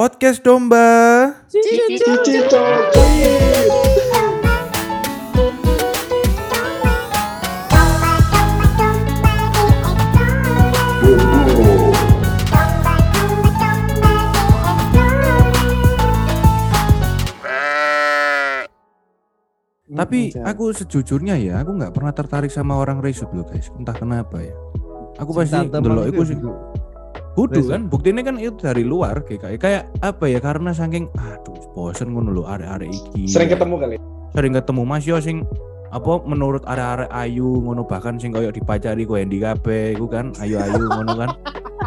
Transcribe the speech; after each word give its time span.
Podcast 0.00 0.40
Domba. 0.40 1.28
Tapi 1.28 1.92
aku 20.40 20.72
sejujurnya 20.72 21.36
ya, 21.36 21.60
aku 21.60 21.76
nggak 21.76 21.92
pernah 21.92 22.16
tertarik 22.16 22.48
sama 22.48 22.80
orang 22.80 23.04
resut 23.04 23.28
loh 23.36 23.44
guys. 23.44 23.68
Entah 23.76 23.92
kenapa 23.92 24.40
ya. 24.40 24.56
Aku 25.20 25.36
pasti 25.36 25.60
ndelok 25.60 26.08
iku 26.08 26.24
sih. 26.24 26.40
Kudu 27.40 27.60
kan, 27.72 27.88
buktinya 27.88 28.20
kan 28.20 28.36
itu 28.36 28.52
dari 28.60 28.84
luar 28.84 29.24
kayak 29.24 29.56
kayak 29.56 29.88
apa 30.04 30.24
ya? 30.28 30.38
Karena 30.44 30.76
saking 30.76 31.08
aduh 31.16 31.56
bosen 31.72 32.12
ngono 32.12 32.36
lho 32.36 32.44
arek-arek 32.44 32.92
iki. 32.92 33.24
Sering 33.24 33.48
ketemu 33.48 33.74
kali. 33.80 33.96
Sering 34.36 34.52
ketemu 34.52 34.82
Mas 34.84 35.04
yo 35.08 35.16
sing 35.24 35.48
apa 35.88 36.20
menurut 36.28 36.62
arek-arek 36.68 37.08
ayu 37.08 37.48
ngono 37.64 37.88
bahkan 37.88 38.20
sing 38.20 38.30
koyo 38.30 38.52
dipacari 38.52 39.08
koyo 39.08 39.24
Endi 39.24 39.40
kabeh 39.40 39.96
iku 39.96 40.04
kan 40.04 40.36
ayu-ayu 40.36 40.84
ngono 40.84 41.12
kan. 41.16 41.30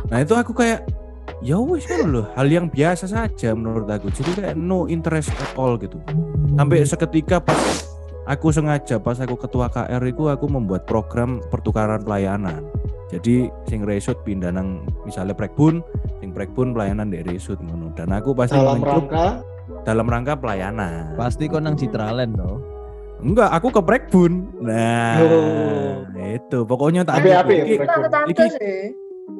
Nah 0.09 0.25
itu 0.25 0.34
aku 0.34 0.58
kayak 0.58 0.89
ya 1.44 1.59
wis 1.59 1.83
kan 1.83 2.08
loh 2.08 2.25
hal 2.39 2.47
yang 2.47 2.72
biasa 2.72 3.03
saja 3.03 3.52
menurut 3.52 3.88
aku 3.91 4.08
jadi 4.16 4.31
kayak 4.31 4.55
no 4.55 4.88
interest 4.88 5.27
at 5.35 5.52
all 5.59 5.75
gitu 5.75 5.99
sampai 6.55 6.88
seketika 6.88 7.44
pas 7.44 7.83
aku 8.23 8.47
sengaja 8.55 8.95
pas 8.95 9.20
aku 9.20 9.35
ketua 9.35 9.67
KR 9.67 9.99
itu 10.08 10.31
aku 10.31 10.47
membuat 10.47 10.88
program 10.88 11.44
pertukaran 11.52 11.99
pelayanan 11.99 12.63
jadi 13.13 13.35
sing 13.63 13.81
resut 13.81 14.17
pindah 14.22 14.49
nang 14.49 14.81
misalnya 15.03 15.31
prekbun 15.31 15.85
sing 16.17 16.31
prekbun 16.31 16.73
pelayanan 16.73 17.08
di 17.08 17.22
resut 17.22 17.59
ngono. 17.59 17.94
Dan 17.94 18.09
aku 18.09 18.34
pasti 18.34 18.55
Dalam 18.55 18.81
rangka? 18.81 19.27
dalam 19.81 20.05
rangka 20.05 20.34
pelayanan. 20.34 21.13
Pasti 21.13 21.45
kok 21.45 21.59
nang 21.59 21.76
Citraland 21.76 22.33
toh. 22.33 22.58
enggak 23.20 23.47
aku 23.50 23.72
ke 23.72 23.81
prekbun 23.81 24.33
nah 24.59 25.16
Oh. 25.17 26.03
itu. 26.20 26.59
Pokoknya 26.64 27.08
tak 27.08 27.23
Api-api 27.23 27.53
ya, 27.53 27.64
iki- 27.64 27.80
Iki- 28.28 28.52
sih. 28.52 28.81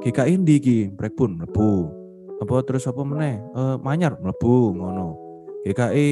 GKI 0.02 0.34
ndi 0.38 0.54
iki 0.56 0.78
prekbun 0.90 1.36
mlebu. 1.36 1.92
Apa 2.40 2.64
terus 2.64 2.86
apa 2.86 3.02
meneh? 3.02 3.42
Eh, 3.42 3.76
manyar 3.78 4.16
mlebu 4.16 4.72
ngono. 4.74 5.20
GKI 5.64 6.08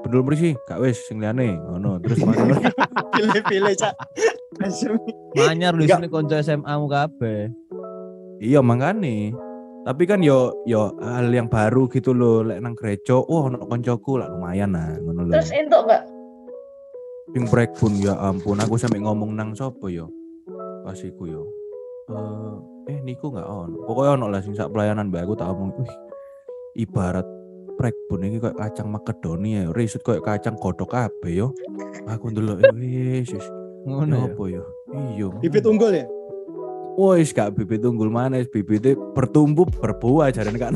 bendul 0.00 0.22
mrisi 0.22 0.54
gak 0.64 0.78
wis 0.78 0.98
sing 1.00 1.18
liyane 1.18 1.54
ngono. 1.56 1.98
Terus 1.98 2.18
manyar. 2.26 2.70
Pilih-pilih 3.10 3.74
cak. 3.74 3.94
Manyar 5.36 5.74
Enggak. 5.76 6.00
sini 6.00 6.08
konco 6.08 6.34
SMA 6.40 6.72
mu 6.80 6.86
kabeh. 6.88 7.52
iya 8.40 8.60
makane. 8.60 9.32
Tapi 9.86 10.02
kan 10.02 10.18
yo 10.18 10.50
yo 10.66 10.90
hal 10.98 11.30
yang 11.30 11.46
baru 11.46 11.86
gitu 11.86 12.10
loh 12.10 12.42
lek 12.42 12.58
nang 12.58 12.74
gereja 12.74 13.14
oh 13.14 13.46
ono 13.46 13.62
koncoku 13.70 14.18
lah 14.18 14.26
lumayan 14.26 14.74
lah 14.74 14.98
ngono 14.98 15.30
lho. 15.30 15.32
Terus 15.38 15.52
entuk 15.54 15.86
enggak? 15.86 16.04
sing 17.34 17.44
prekbun 17.50 17.98
ya 17.98 18.14
ampun 18.22 18.56
aku 18.62 18.78
sampe 18.78 18.96
ngomong 19.02 19.34
nang 19.34 19.50
sapa 19.52 19.86
yo? 19.90 20.10
Pas 20.82 20.98
iku 20.98 21.26
yo. 21.26 21.42
Eh 22.86 22.96
eh 22.96 22.98
niku 23.02 23.34
gak 23.34 23.46
ono. 23.46 23.82
Pokoknya 23.86 24.18
ono 24.18 24.26
lah 24.30 24.40
sing 24.42 24.54
sak 24.54 24.70
pelayanan 24.70 25.10
mbak 25.10 25.26
aku 25.26 25.34
tak 25.34 25.50
omong 25.50 25.74
wih 25.74 25.92
ibarat 26.86 27.26
prekbun 27.76 28.24
ini 28.24 28.40
kayak 28.40 28.56
kacang 28.56 28.88
makedonia 28.88 29.68
ya 29.68 29.70
risut 29.74 30.00
kayak 30.00 30.24
kacang 30.24 30.54
godok 30.58 30.94
kabeh 30.94 31.32
yo. 31.34 31.52
Aku 32.06 32.30
ndelok 32.30 32.62
eh, 32.62 33.22
wis 33.26 33.46
Ngono 33.86 34.14
ya. 34.16 34.26
apa 34.26 34.42
yo 34.46 34.62
iya 35.14 35.26
Bibit 35.38 35.64
unggul 35.64 35.94
ya. 35.94 36.06
Wis 36.96 37.30
gak 37.30 37.52
bibit 37.52 37.84
unggul 37.84 38.08
mana 38.08 38.40
bibitnya 38.42 38.96
bertumbuh 39.12 39.68
berbuah 39.70 40.32
jarene 40.32 40.56
kan 40.56 40.72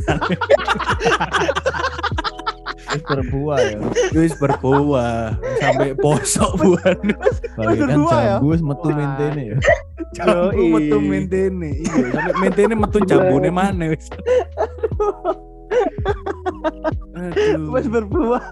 Wis 2.91 3.03
berbuah 3.03 3.59
ya. 3.59 3.79
wis 4.13 4.35
berbuah 4.37 5.33
sampai 5.57 5.97
posok 5.97 6.51
buah 6.57 6.93
Bagi 7.57 7.81
berbuah 7.81 8.21
ya? 8.21 8.37
jambu 8.37 8.47
wis 8.49 8.61
metu 8.61 8.89
mentene 8.91 9.43
ya. 9.47 9.57
jambu 10.13 10.51
Yoi. 10.53 10.69
metu 10.71 10.97
mentene 11.01 11.69
iya 11.79 12.03
sampai 12.11 12.35
mentene 12.37 12.73
metu 12.75 12.99
jambune 13.03 13.49
mana 13.49 13.85
wis 13.89 14.07
aduh 17.15 17.71
Wes 17.71 17.87
berbuah. 17.87 18.43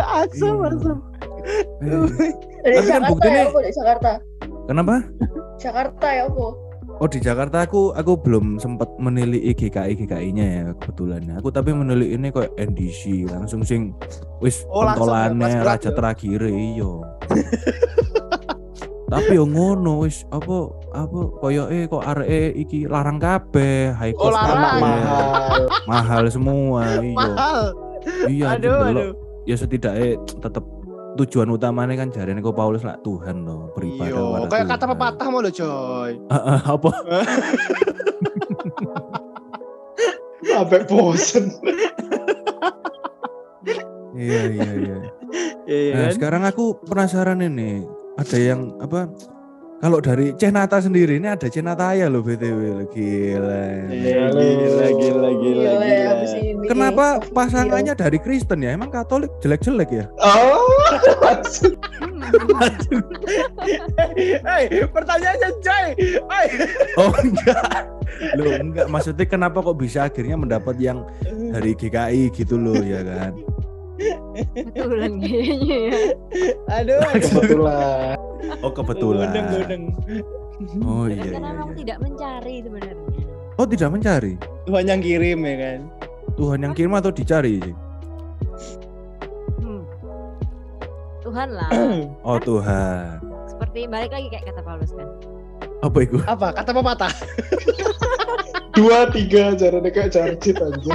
Asam 0.00 0.56
Iya. 0.58 0.68
asam. 0.72 0.98
Dari 2.60 2.74
Tapi 2.76 2.86
kan 2.86 3.00
Jakarta 3.02 3.26
ya, 3.26 3.42
apa 3.42 3.58
dari 3.58 3.72
Jakarta? 3.72 4.10
kenapa 4.66 4.94
Jakarta 5.56 6.06
ya, 6.08 6.22
apa? 6.26 6.46
Oh 6.92 7.08
di 7.08 7.16
Jakarta 7.18 7.56
aku 7.60 7.82
aku 7.90 8.12
belum 8.14 8.56
sempat 8.56 8.92
menilai 8.96 9.40
GKI 9.50 9.96
GKI-nya 9.96 10.46
ya 10.46 10.64
kebetulan. 10.76 11.24
Aku 11.34 11.48
tapi 11.48 11.72
menilai 11.72 12.12
ini 12.12 12.28
kayak 12.28 12.52
NDC 12.60 13.24
langsung 13.26 13.64
sing 13.64 13.96
wis 14.38 14.68
Oh, 14.68 14.84
ya, 14.84 14.92
pentolannya 14.92 15.64
raja 15.64 15.88
ya? 15.88 15.96
terakhir 15.96 16.44
iyo. 16.44 17.00
tapi 19.08 19.34
yo 19.34 19.42
ngono 19.42 20.04
wis 20.04 20.22
apa 20.30 20.70
apa 20.92 21.18
koyo 21.40 21.66
eh 21.66 21.82
kok 21.84 21.98
areke 22.00 22.54
iki 22.54 22.86
larang 22.86 23.18
kabeh 23.18 23.90
high 23.90 24.14
Oh, 24.14 24.28
cost 24.28 24.36
larang. 24.36 24.60
kabeh. 24.60 24.80
mahal. 24.80 25.60
mahal 25.88 26.22
semua 26.28 26.82
iyo. 27.00 27.16
Mahal. 27.16 27.60
Iya 28.28 28.46
Aduh 28.54 28.80
aduh. 28.86 29.10
ya 29.44 29.56
setidaknya 29.56 30.14
tetap 30.38 30.62
tujuan 31.12 31.48
utamanya 31.48 31.94
kan 31.96 32.08
jadinya 32.08 32.38
kok 32.38 32.54
Paulus 32.54 32.80
lah 32.80 32.96
Tuhan 32.98 33.42
loh 33.42 33.70
beribadah 33.72 34.06
Iya, 34.06 34.20
kepada 34.20 34.46
kayak 34.48 34.66
kata 34.66 34.78
Tuhan. 34.78 34.92
pepatah 34.92 35.26
mau 35.26 35.40
lo 35.40 35.50
coy. 35.50 36.12
apa 36.30 36.90
Sampai 40.42 40.80
bosen. 40.84 41.44
iya 44.12 44.40
iya 44.48 44.70
iya 44.74 44.96
Iya 45.64 45.92
Nah, 45.92 46.02
kan? 46.02 46.12
sekarang 46.12 46.42
aku 46.44 46.64
penasaran 46.82 47.38
ini. 47.40 47.86
Ada 48.16 48.36
yang 48.36 48.74
apa? 48.78 49.06
Kalau 49.80 49.96
dari 49.96 50.36
Cenata 50.36 50.76
sendiri 50.76 51.16
ini 51.16 51.24
ada 51.24 51.48
Cenata 51.48 51.96
ya 51.96 52.12
loh 52.12 52.20
BTW. 52.20 52.84
Gila. 52.92 53.64
Iya, 53.88 54.28
gila 54.28 54.88
gila 54.92 54.92
gila 54.92 55.30
Gila, 55.40 55.72
gila. 55.80 56.68
Kenapa 56.68 57.06
pasangannya 57.32 57.96
dari 57.96 58.20
Kristen 58.20 58.60
ya? 58.60 58.76
Emang 58.76 58.92
Katolik 58.92 59.32
jelek-jelek 59.40 59.88
ya? 59.88 60.04
Oh, 60.20 60.92
Hei, 64.44 64.84
pertanyaannya 64.84 65.48
coy. 65.64 65.86
Hei. 66.28 66.46
Oh 67.00 67.12
enggak. 67.24 67.88
Loh 68.36 68.52
enggak 68.60 68.86
maksudnya 68.92 69.24
kenapa 69.24 69.64
kok 69.64 69.80
bisa 69.80 70.12
akhirnya 70.12 70.36
mendapat 70.36 70.76
yang 70.76 71.08
dari 71.24 71.72
GKI 71.72 72.28
gitu 72.36 72.60
loh 72.60 72.76
ya 72.84 73.00
kan? 73.00 73.32
Kebetulan 74.00 75.12
kayaknya 75.20 75.76
ya. 75.76 76.00
Aduh. 76.80 77.00
kebetulan. 77.20 78.16
Oh 78.64 78.72
kebetulan. 78.72 79.28
Godeng 79.28 79.46
godeng. 79.52 79.84
Oh 80.84 81.04
iya 81.08 81.20
iya. 81.24 81.32
Karena 81.36 81.50
memang 81.56 81.70
iya. 81.72 81.78
tidak 81.84 81.98
mencari 82.04 82.54
sebenarnya. 82.64 83.24
Oh 83.60 83.66
tidak 83.68 83.90
mencari. 83.92 84.32
Tuhan 84.64 84.84
yang 84.88 85.00
kirim 85.04 85.38
ya 85.44 85.54
kan. 85.60 85.80
Tuhan 86.36 86.58
yang 86.64 86.72
kirim 86.72 86.92
atau 86.96 87.12
dicari? 87.12 87.60
sih? 87.60 87.74
Hmm. 89.60 89.82
Tuhan 91.20 91.48
lah. 91.52 91.70
Oh 92.28 92.38
Tuhan. 92.40 93.20
Seperti 93.48 93.84
balik 93.88 94.12
lagi 94.16 94.28
kayak 94.32 94.44
kata 94.52 94.60
Paulus 94.64 94.92
kan. 94.96 95.08
Apa 95.80 95.98
itu? 96.04 96.16
Apa? 96.24 96.48
Kata 96.56 96.70
pepatah. 96.72 97.12
Dua 98.70 99.10
tiga 99.10 99.52
jarane 99.58 99.90
kayak 99.90 100.14
jarjit 100.14 100.56
aja. 100.56 100.94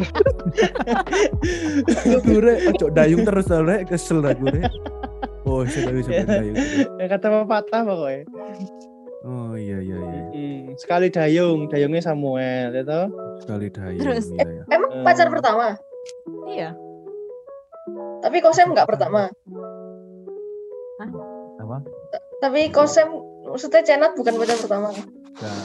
Aduh 2.15 2.39
rek, 2.39 2.59
ojo 2.71 2.87
dayung 2.89 3.27
terus 3.27 3.51
rek 3.51 3.91
kesel 3.91 4.23
aku 4.23 4.47
rek. 4.47 4.71
Oh, 5.45 5.61
sudah 5.61 5.93
bisa 5.93 6.23
dayung. 6.25 6.57
Ya, 6.97 7.05
kata 7.05 7.27
pepatah 7.29 7.81
pokoknya. 7.85 8.23
Oh 9.25 9.57
iya 9.57 9.81
iya 9.81 9.97
iya. 9.97 10.21
Hmm, 10.31 10.61
sekali 10.77 11.09
dayung, 11.09 11.65
dayungnya 11.65 12.01
Samuel, 12.01 12.69
ya 12.73 12.83
toh? 12.85 13.09
Sekali 13.41 13.67
dayung. 13.73 14.01
Terus, 14.01 14.25
iya, 14.31 14.45
iya. 14.45 14.63
Emang 14.69 14.91
Eh. 14.93 15.03
pacar 15.03 15.27
pertama? 15.33 15.73
Iya. 16.45 16.77
Tapi 18.21 18.37
Kosem 18.41 18.73
nggak 18.73 18.85
pertama. 18.89 19.29
Apa? 21.61 21.77
Tapi 22.41 22.69
Kosem, 22.69 23.09
maksudnya 23.45 23.81
Cenat 23.81 24.13
bukan 24.13 24.37
pacar 24.37 24.57
pertama. 24.61 24.89
Dan 25.35 25.59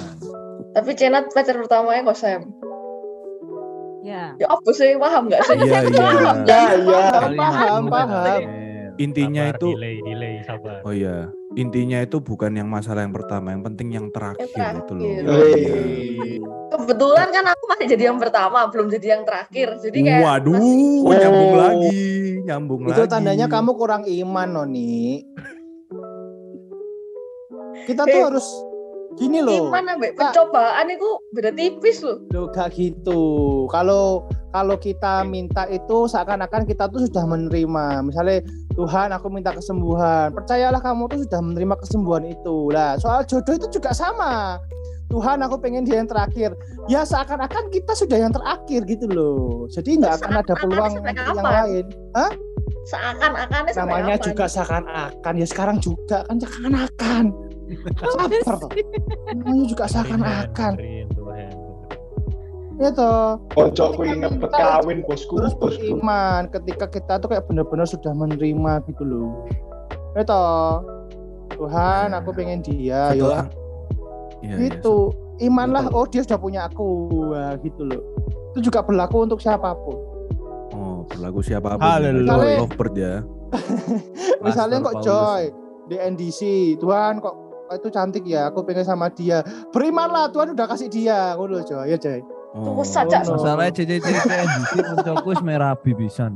Tapi 0.70 0.90
Cenat 0.94 1.34
pacar 1.34 1.56
pertamanya 1.56 2.02
Kosem. 2.04 2.46
Ya. 4.00 4.32
Ya 4.38 4.46
apa 4.48 4.70
sih? 4.70 4.96
Paham 4.96 5.28
nggak 5.28 5.42
sih? 5.44 5.56
Iya 5.58 5.78
iya. 5.84 6.08
Ya 6.46 6.62
ya. 6.78 7.02
Paham, 7.34 7.82
paham. 7.86 8.40
Intinya 8.96 9.48
Sabar, 9.48 9.56
itu 9.56 9.68
delay, 9.74 9.96
delay, 10.04 10.34
sabar. 10.44 10.84
Oh 10.84 10.92
iya, 10.92 11.32
intinya 11.56 12.04
itu 12.04 12.20
bukan 12.20 12.52
yang 12.52 12.68
masalah 12.68 13.00
yang 13.00 13.16
pertama, 13.16 13.56
yang 13.56 13.64
penting 13.64 13.96
yang 13.96 14.12
terakhir, 14.12 14.44
Yang 14.52 14.84
itu 14.84 14.92
loh. 14.92 15.04
terakhir. 15.24 15.56
Iya. 15.56 16.44
Kebetulan 16.70 17.28
kan 17.32 17.44
aku 17.48 17.64
masih 17.64 17.86
jadi 17.88 18.04
yang 18.12 18.18
pertama, 18.20 18.58
belum 18.68 18.86
jadi 18.92 19.06
yang 19.16 19.22
terakhir. 19.24 19.68
Jadi 19.80 19.98
kayak 20.04 20.20
Waduh, 20.20 20.52
masih- 20.52 21.16
nyambung 21.16 21.48
Oh. 21.48 21.56
lagi, 21.56 22.04
nyambung 22.44 22.80
lagi. 22.84 22.92
Itu 22.92 23.02
tandanya 23.08 23.46
kamu 23.48 23.70
kurang 23.72 24.02
iman, 24.04 24.48
Noni. 24.52 25.24
Kita 27.88 28.02
tuh 28.04 28.12
Eh, 28.12 28.20
harus 28.22 28.46
gini 29.18 29.42
loh. 29.42 29.70
Iman 29.70 29.98
ambek 29.98 30.14
Kak. 30.14 30.30
pencobaan 30.30 30.86
itu 30.90 31.08
beda 31.34 31.50
tipis 31.54 31.98
loh. 32.04 32.18
Loh, 32.30 32.46
gak 32.52 32.74
gitu. 32.78 33.22
Kalau 33.72 34.26
kalau 34.50 34.74
kita 34.78 35.22
minta 35.26 35.66
itu 35.70 36.10
seakan-akan 36.10 36.66
kita 36.66 36.90
tuh 36.90 37.06
sudah 37.06 37.24
menerima. 37.26 38.02
Misalnya 38.06 38.42
Tuhan 38.74 39.14
aku 39.14 39.26
minta 39.30 39.54
kesembuhan. 39.54 40.34
Percayalah 40.34 40.82
kamu 40.82 41.10
tuh 41.10 41.18
sudah 41.26 41.40
menerima 41.42 41.74
kesembuhan 41.82 42.24
itu. 42.26 42.70
Lah, 42.70 42.98
soal 42.98 43.26
jodoh 43.26 43.54
itu 43.58 43.66
juga 43.80 43.94
sama. 43.94 44.58
Tuhan 45.10 45.42
aku 45.42 45.58
pengen 45.58 45.82
dia 45.82 45.98
yang 45.98 46.06
terakhir. 46.06 46.54
Ya 46.86 47.02
seakan-akan 47.02 47.66
kita 47.74 47.98
sudah 47.98 48.18
yang 48.18 48.30
terakhir 48.30 48.86
gitu 48.86 49.10
loh. 49.10 49.66
Jadi 49.66 49.98
nggak 49.98 50.22
akan 50.22 50.32
ada 50.38 50.54
Seakan-akan 50.54 50.62
peluang 50.62 50.92
yang 51.02 51.42
lain. 51.42 51.84
Seakan-akannya 52.86 53.72
sampai 53.74 53.90
Namanya 54.06 54.16
juga 54.22 54.44
seakan-akan. 54.46 55.32
Ya 55.34 55.46
sekarang 55.50 55.76
juga 55.82 56.22
kan 56.30 56.38
seakan-akan. 56.38 57.49
Toh. 58.00 58.70
Namanya 59.36 59.64
juga 59.68 59.84
seakan-akan. 59.86 60.72
Ya 62.80 62.88
toh. 62.96 63.36
Kocokku 63.52 64.08
inget 64.08 64.40
kawin 64.50 65.04
bosku, 65.04 65.36
terus 65.36 65.52
bosku. 65.52 66.00
beriman 66.00 66.48
ketika 66.48 66.88
kita 66.88 67.20
tuh 67.20 67.28
kayak 67.28 67.44
benar-benar 67.44 67.84
sudah 67.84 68.08
menerima 68.16 68.72
gitu 68.88 69.04
loh 69.04 69.44
itu 70.16 70.42
Tuhan 71.54 72.10
aku 72.18 72.30
pengen 72.34 72.64
dia 72.64 73.14
ya 73.14 73.46
Iya, 74.40 74.56
iya, 74.56 74.56
gitu 74.58 75.12
imanlah 75.38 75.92
oh 75.92 76.08
dia 76.08 76.24
sudah 76.24 76.40
punya 76.40 76.66
aku 76.66 77.12
Wah, 77.30 77.54
gitu 77.60 77.84
loh 77.86 78.00
itu 78.56 78.72
juga 78.72 78.82
berlaku 78.82 79.28
untuk 79.28 79.38
siapa 79.38 79.70
pun 79.76 80.08
Oh, 80.70 81.02
berlaku 81.02 81.42
siapa 81.42 81.74
pun. 81.76 81.82
Haleluya. 81.82 82.24
Misalnya 82.24 82.62
lovebird 82.62 82.94
ya. 82.94 83.14
misalnya 84.46 84.76
kok 84.80 84.94
Paulus. 84.96 85.04
Joy 85.04 85.42
di 85.90 85.96
NDC 85.98 86.40
Tuhan 86.78 87.18
kok 87.18 87.34
itu 87.70 87.88
cantik 87.88 88.24
ya 88.26 88.50
aku 88.50 88.66
pengen 88.66 88.82
sama 88.82 89.06
dia 89.14 89.46
berimanlah 89.70 90.26
Tuhan 90.34 90.58
udah 90.58 90.66
kasih 90.66 90.90
dia 90.90 91.38
ngono 91.38 91.62
Joy 91.62 91.94
ya 91.94 91.98
Oh. 92.50 92.66
Tunggu 92.66 92.82
saja. 92.82 93.22
Oh, 93.30 93.38
no. 93.38 93.46
Masalahnya 93.46 93.78
NDC 93.78 94.74
koncoku 94.82 95.28
wis 95.30 95.38
merabi 95.38 95.94
pisan. 95.94 96.34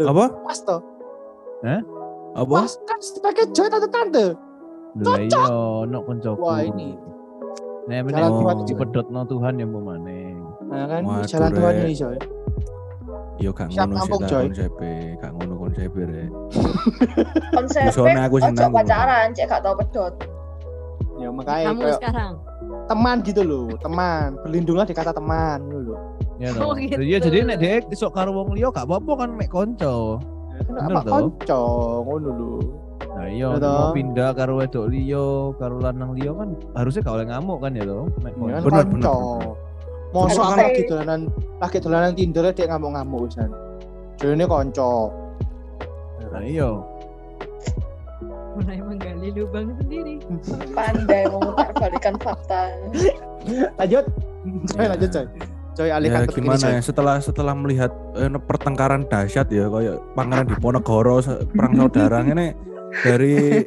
Apa? 0.00 0.24
pas 0.40 0.56
toh 0.64 0.80
Apa? 2.32 2.64
pas 2.64 2.72
kan 2.88 2.98
sebagai 3.04 3.44
Joy 3.52 3.68
tante-tante 3.68 4.40
Lha 5.04 5.20
iya 5.20 5.44
ono 5.84 6.00
koncoku. 6.00 6.40
Wah, 6.40 6.64
ini. 6.64 6.96
Nek 7.92 8.08
Jalan 8.08 8.08
meneh 8.08 8.28
Tuhan. 8.32 8.56
dipedhotno 8.72 9.20
Tuhan 9.28 9.54
yang 9.60 9.68
mau 9.68 9.84
maneh. 9.84 10.32
nah 10.64 10.84
kan 10.88 11.02
Waduh, 11.04 11.28
jalan 11.28 11.50
Tuhan 11.52 11.74
ini 11.84 11.92
Joy 11.92 12.16
Yo 13.40 13.50
gak 13.52 13.68
Siap 13.72 13.84
ngono 13.84 14.00
sih 14.00 14.12
tak 14.16 14.80
gak 15.20 15.32
ngono 15.36 15.49
rek. 15.72 16.30
Konsepnya 17.50 17.92
Soalnya 17.92 18.22
aku 18.24 18.36
sing 18.38 18.52
ojo 18.52 18.58
nanggung. 18.58 18.76
pacaran, 18.76 19.26
cek 19.30 19.46
gak 19.46 19.60
tau 19.60 19.74
pedot. 19.74 20.14
ya 21.16 21.28
makanya 21.28 21.66
Kamu 21.68 21.80
kayak 21.82 21.96
sekarang. 22.00 22.32
teman 22.86 23.16
gitu 23.20 23.42
loh 23.42 23.68
teman 23.76 24.40
berlindunglah 24.40 24.82
di 24.82 24.94
kata 24.94 25.12
teman 25.12 25.60
gitu 25.62 25.92
loh 25.92 26.00
Ya 26.40 26.48
Oh, 26.56 26.72
gitu. 26.72 26.96
Iya 26.98 27.18
jadi 27.20 27.44
nek 27.44 27.58
dek 27.58 27.82
isok 27.90 28.10
karo 28.10 28.32
wong 28.32 28.56
liya 28.56 28.68
gak 28.68 28.88
apa-apa 28.88 29.12
kan 29.18 29.30
mek 29.30 29.48
konco. 29.48 30.16
Ya, 30.48 30.60
kan 30.62 30.72
Bener 30.72 30.82
apa 30.90 31.00
toh? 31.02 31.12
konco 31.12 31.62
ngono 32.02 32.28
lho 32.32 32.52
Nah 33.10 33.26
iya 33.26 33.46
Ya 33.50 33.60
mau 33.60 33.92
pindah 33.92 34.30
karo 34.32 34.52
wedok 34.56 34.88
liya, 34.88 35.26
karo 35.54 35.76
lanang 35.78 36.14
liya 36.14 36.32
kan 36.32 36.48
harusnya 36.72 37.00
gak 37.02 37.14
oleh 37.14 37.26
ngamuk 37.28 37.58
kan 37.60 37.72
ya 37.74 37.84
toh. 37.84 38.04
Mek 38.18 38.32
ya 38.32 38.48
kan 38.48 38.62
konco. 38.62 38.64
Bener, 38.64 38.84
konco 38.88 39.16
mosok 40.10 40.40
Bener. 40.40 40.48
kan 40.48 40.58
lagi 40.64 40.82
dolanan 40.84 41.20
lagi 41.60 41.78
dolanan 41.78 42.12
Tinder 42.14 42.44
dia 42.48 42.66
ngamuk-ngamuk 42.66 43.20
wisan 43.22 43.50
jadi 44.16 44.44
konco 44.44 45.12
Nah 46.30 46.42
iya. 46.42 46.68
Mulai 48.52 48.78
menggali 48.78 49.28
lubang 49.32 49.72
sendiri. 49.76 50.14
Pandai 50.70 51.22
memutar 51.26 51.70
balikan 51.72 52.14
fakta. 52.18 52.60
lanjut 53.76 54.04
coy 54.68 54.78
Ya. 54.78 54.88
lanjut 54.90 55.10
coy 55.10 55.24
coy 55.72 55.88
Ya 55.88 55.94
alihkan 55.96 56.20
topik 56.22 56.36
ini, 56.36 56.44
gimana 56.44 56.60
Coy. 56.60 56.72
ya 56.76 56.80
setelah 56.82 57.16
setelah 57.18 57.54
melihat 57.54 57.88
eh, 58.12 58.28
pertengkaran 58.36 59.02
dahsyat 59.02 59.48
ya 59.48 59.64
kayak 59.66 59.96
Pangeran 60.12 60.44
Diponegoro 60.46 61.16
perang 61.48 61.72
saudara 61.74 62.20
ini 62.26 62.52
dari 63.00 63.64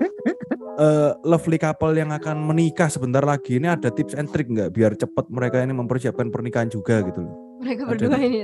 eh, 0.76 1.12
lovely 1.24 1.58
couple 1.58 1.90
yang 1.92 2.12
akan 2.12 2.38
menikah 2.40 2.86
sebentar 2.86 3.22
lagi 3.22 3.58
ini 3.58 3.66
ada 3.66 3.90
tips 3.90 4.14
and 4.14 4.30
trick 4.30 4.46
nggak 4.46 4.70
biar 4.70 4.94
cepat 4.94 5.26
mereka 5.28 5.58
ini 5.58 5.74
mempersiapkan 5.74 6.30
pernikahan 6.30 6.70
juga 6.70 7.02
gitu 7.02 7.26
loh. 7.26 7.34
Mereka 7.60 7.82
Ada 7.82 7.90
berdua 7.90 8.18
nih. 8.20 8.30
ini. 8.30 8.42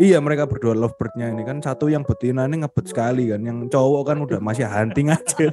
Ya? 0.00 0.08
Iya 0.08 0.18
mereka 0.18 0.48
berdua 0.48 0.72
lovebirdnya 0.72 1.28
ini 1.28 1.44
kan 1.44 1.60
satu 1.60 1.86
yang 1.86 2.00
betina 2.02 2.48
ini 2.48 2.64
ngebet 2.64 2.88
sekali 2.88 3.28
kan, 3.28 3.44
yang 3.44 3.68
cowok 3.68 4.02
kan 4.08 4.16
udah 4.18 4.40
masih 4.40 4.64
hunting 4.64 5.12
aja. 5.12 5.52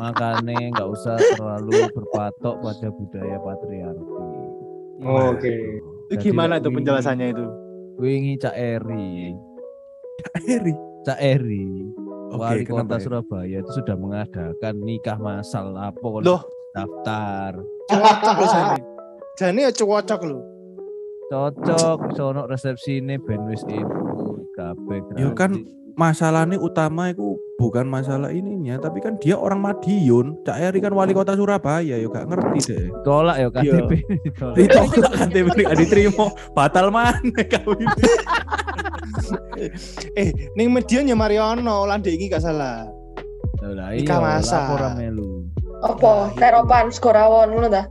Makanya 0.00 0.72
nggak 0.72 0.88
usah 0.88 1.20
terlalu 1.36 1.92
berpatok 1.92 2.54
pada 2.58 2.88
budaya 2.88 3.36
patriarki. 3.38 4.24
Oke. 5.00 5.54
itu 6.10 6.16
Jadi 6.16 6.24
gimana 6.26 6.56
wingi- 6.58 6.76
penjelasannya 6.76 7.26
itu 7.30 7.46
Wingi 8.00 8.34
Cak 8.36 8.56
Eri, 8.56 9.36
Eri. 10.48 10.72
Cak 11.04 11.20
Eri, 11.20 11.68
wali 12.32 12.64
kota 12.64 12.96
ya? 12.96 13.00
Surabaya 13.00 13.56
itu 13.60 13.70
sudah 13.76 13.96
mengadakan 13.96 14.74
nikah 14.80 15.16
masal 15.16 15.76
apa 15.76 16.08
Loh. 16.24 16.40
daftar. 16.72 17.60
cocok 17.88 18.36
loh 18.38 18.48
jane 18.48 18.76
jane 19.36 19.60
ya 19.66 19.70
cocok 19.72 20.20
loh 20.24 20.42
Cocok, 21.30 22.10
sono 22.18 22.50
resepsi 22.50 22.98
ini 22.98 23.14
ben 23.14 23.46
wis 23.46 23.62
input 23.70 24.50
kabeh. 24.58 24.98
Ya 25.14 25.30
kan, 25.30 25.62
Masalah 26.00 26.48
ini 26.48 26.56
utama 26.56 27.12
itu 27.12 27.36
bukan 27.60 27.84
masalah 27.84 28.32
ininya, 28.32 28.80
tapi 28.80 29.04
kan 29.04 29.20
dia 29.20 29.36
orang 29.36 29.60
Madiun. 29.60 30.32
Cak 30.48 30.56
Eri 30.56 30.80
kan 30.80 30.96
wali 30.96 31.12
kota 31.12 31.36
Surabaya, 31.36 32.00
ya 32.00 32.08
gak 32.08 32.24
ngerti 32.24 32.72
deh. 32.72 32.88
tolak 33.04 33.36
ya 33.36 33.52
KTP. 33.52 33.90
Ditolak. 34.24 34.54
Ditolak 34.56 35.12
kan 35.12 35.28
TV 35.28 35.46
gak 35.60 35.76
diterima, 35.76 36.26
batal 36.56 36.88
mana 36.88 37.42
kawin. 37.52 37.84
eh 40.20 40.32
ning 40.56 40.72
median 40.72 41.04
ya 41.04 41.12
Mariono 41.12 41.84
Lande 41.84 42.08
iki 42.08 42.32
gak 42.32 42.40
salah 42.40 42.88
Lah 43.60 43.92
iya, 43.92 44.40
melu. 44.96 45.44
Apa? 45.84 46.32
Teropan, 46.32 46.88
skorawon, 46.88 47.52
ngono 47.52 47.68
dah. 47.68 47.84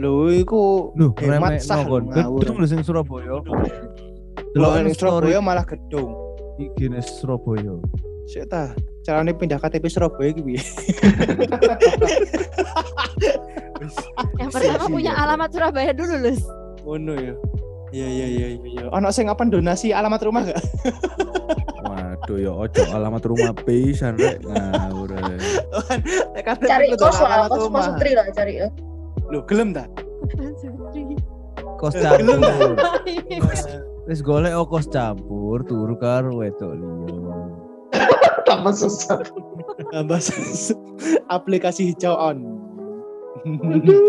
Lho 0.00 0.32
iku 0.32 0.90
Loh, 0.96 1.12
Hemat 1.20 1.60
sah 1.60 1.84
kon. 1.84 2.08
ngawur. 2.08 2.40
Gedung 2.40 2.56
lho 2.64 2.66
sing 2.66 2.80
Surabaya. 2.80 3.44
Delok 3.44 4.56
Delok 4.56 4.72
ning 4.82 4.96
Surabaya 4.96 5.38
malah 5.44 5.64
gedung 5.68 6.16
iki 6.56 6.88
ning 6.88 7.04
Surabaya. 7.04 7.76
Sik 8.30 8.46
ta, 8.48 8.72
carane 9.04 9.36
pindah 9.36 9.60
KTP 9.60 9.92
Surabaya 9.92 10.32
iki 10.32 10.40
piye? 10.40 10.62
Yang 14.40 14.50
pertama 14.54 14.86
punya 14.88 15.12
alamat 15.18 15.48
Surabaya 15.52 15.92
dulu, 15.92 16.14
Lus. 16.24 16.40
Ngono 16.86 17.12
ya. 17.18 17.34
Iya 17.90 18.06
iya 18.06 18.26
iya 18.30 18.46
iya. 18.54 18.84
Ono 18.94 19.10
sing 19.10 19.26
apa 19.26 19.42
donasi 19.50 19.90
alamat 19.90 20.22
rumah 20.22 20.46
gak? 20.46 20.62
Waduh 21.90 22.38
ya 22.38 22.52
ojo 22.54 22.82
alamat 22.94 23.22
rumah 23.26 23.50
pisan 23.66 24.14
rek 24.14 24.38
ngawur. 24.46 25.10
Cari 26.62 26.94
kos 26.94 27.18
lah, 27.18 27.50
kos 27.50 27.66
kos 27.66 27.86
putri 27.98 28.14
lah 28.14 28.30
cari 28.30 28.62
ya. 28.62 28.70
Lho, 29.30 29.46
gelem 29.46 29.70
ta? 29.70 29.86
Kos 31.78 31.94
ta? 31.94 32.18
campur. 32.18 32.74
Wis 34.10 34.20
golek 34.26 34.52
oh, 34.58 34.66
kos 34.66 34.90
campur 34.90 35.62
turu 35.62 35.94
karo 35.94 36.42
wedok 36.42 36.74
liya. 36.74 37.36
Tambah 38.42 38.74
susah. 38.74 39.22
Tambah 39.94 40.18
aplikasi 41.30 41.94
hijau 41.94 42.18
on. 42.18 42.38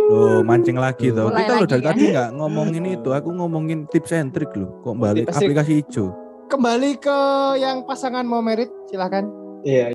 Loh, 0.09 0.41
mancing 0.41 0.75
lagi 0.75 1.13
Loh. 1.13 1.29
tuh. 1.29 1.37
Mulai 1.37 1.45
Kita 1.45 1.53
lo 1.53 1.65
dari 1.69 1.81
ya. 1.81 1.87
tadi 1.93 2.03
nggak 2.11 2.29
ngomongin 2.41 2.83
itu, 2.89 3.09
aku 3.13 3.29
ngomongin 3.31 3.79
tips 3.93 4.11
and 4.17 4.33
trick 4.33 4.49
loh. 4.57 4.73
Kok 4.81 4.95
balik 4.97 5.29
aplikasi 5.29 5.85
hijau? 5.85 6.11
Kembali 6.49 6.99
ke 6.99 7.17
yang 7.61 7.85
pasangan 7.85 8.25
mau 8.25 8.41
merit, 8.43 8.67
silakan. 8.89 9.29
Iya. 9.63 9.93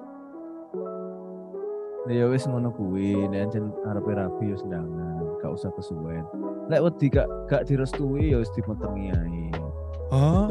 Ya 2.06 2.24
wis 2.30 2.46
ngono 2.46 2.70
kuwi, 2.70 3.26
nek 3.26 3.50
ancen 3.50 3.74
arepe 3.82 4.14
rabi 4.14 4.54
ya 4.54 4.56
sendangan, 4.62 5.26
gak 5.42 5.50
usah 5.50 5.74
kesuwen. 5.74 6.22
Lek 6.70 6.78
wedi 6.86 7.06
gak 7.10 7.26
gak 7.50 7.66
direstui 7.66 8.30
ya 8.30 8.38
wis 8.38 8.50
dimetengi 8.54 9.10
ae. 9.10 9.50
Hah? 10.14 10.46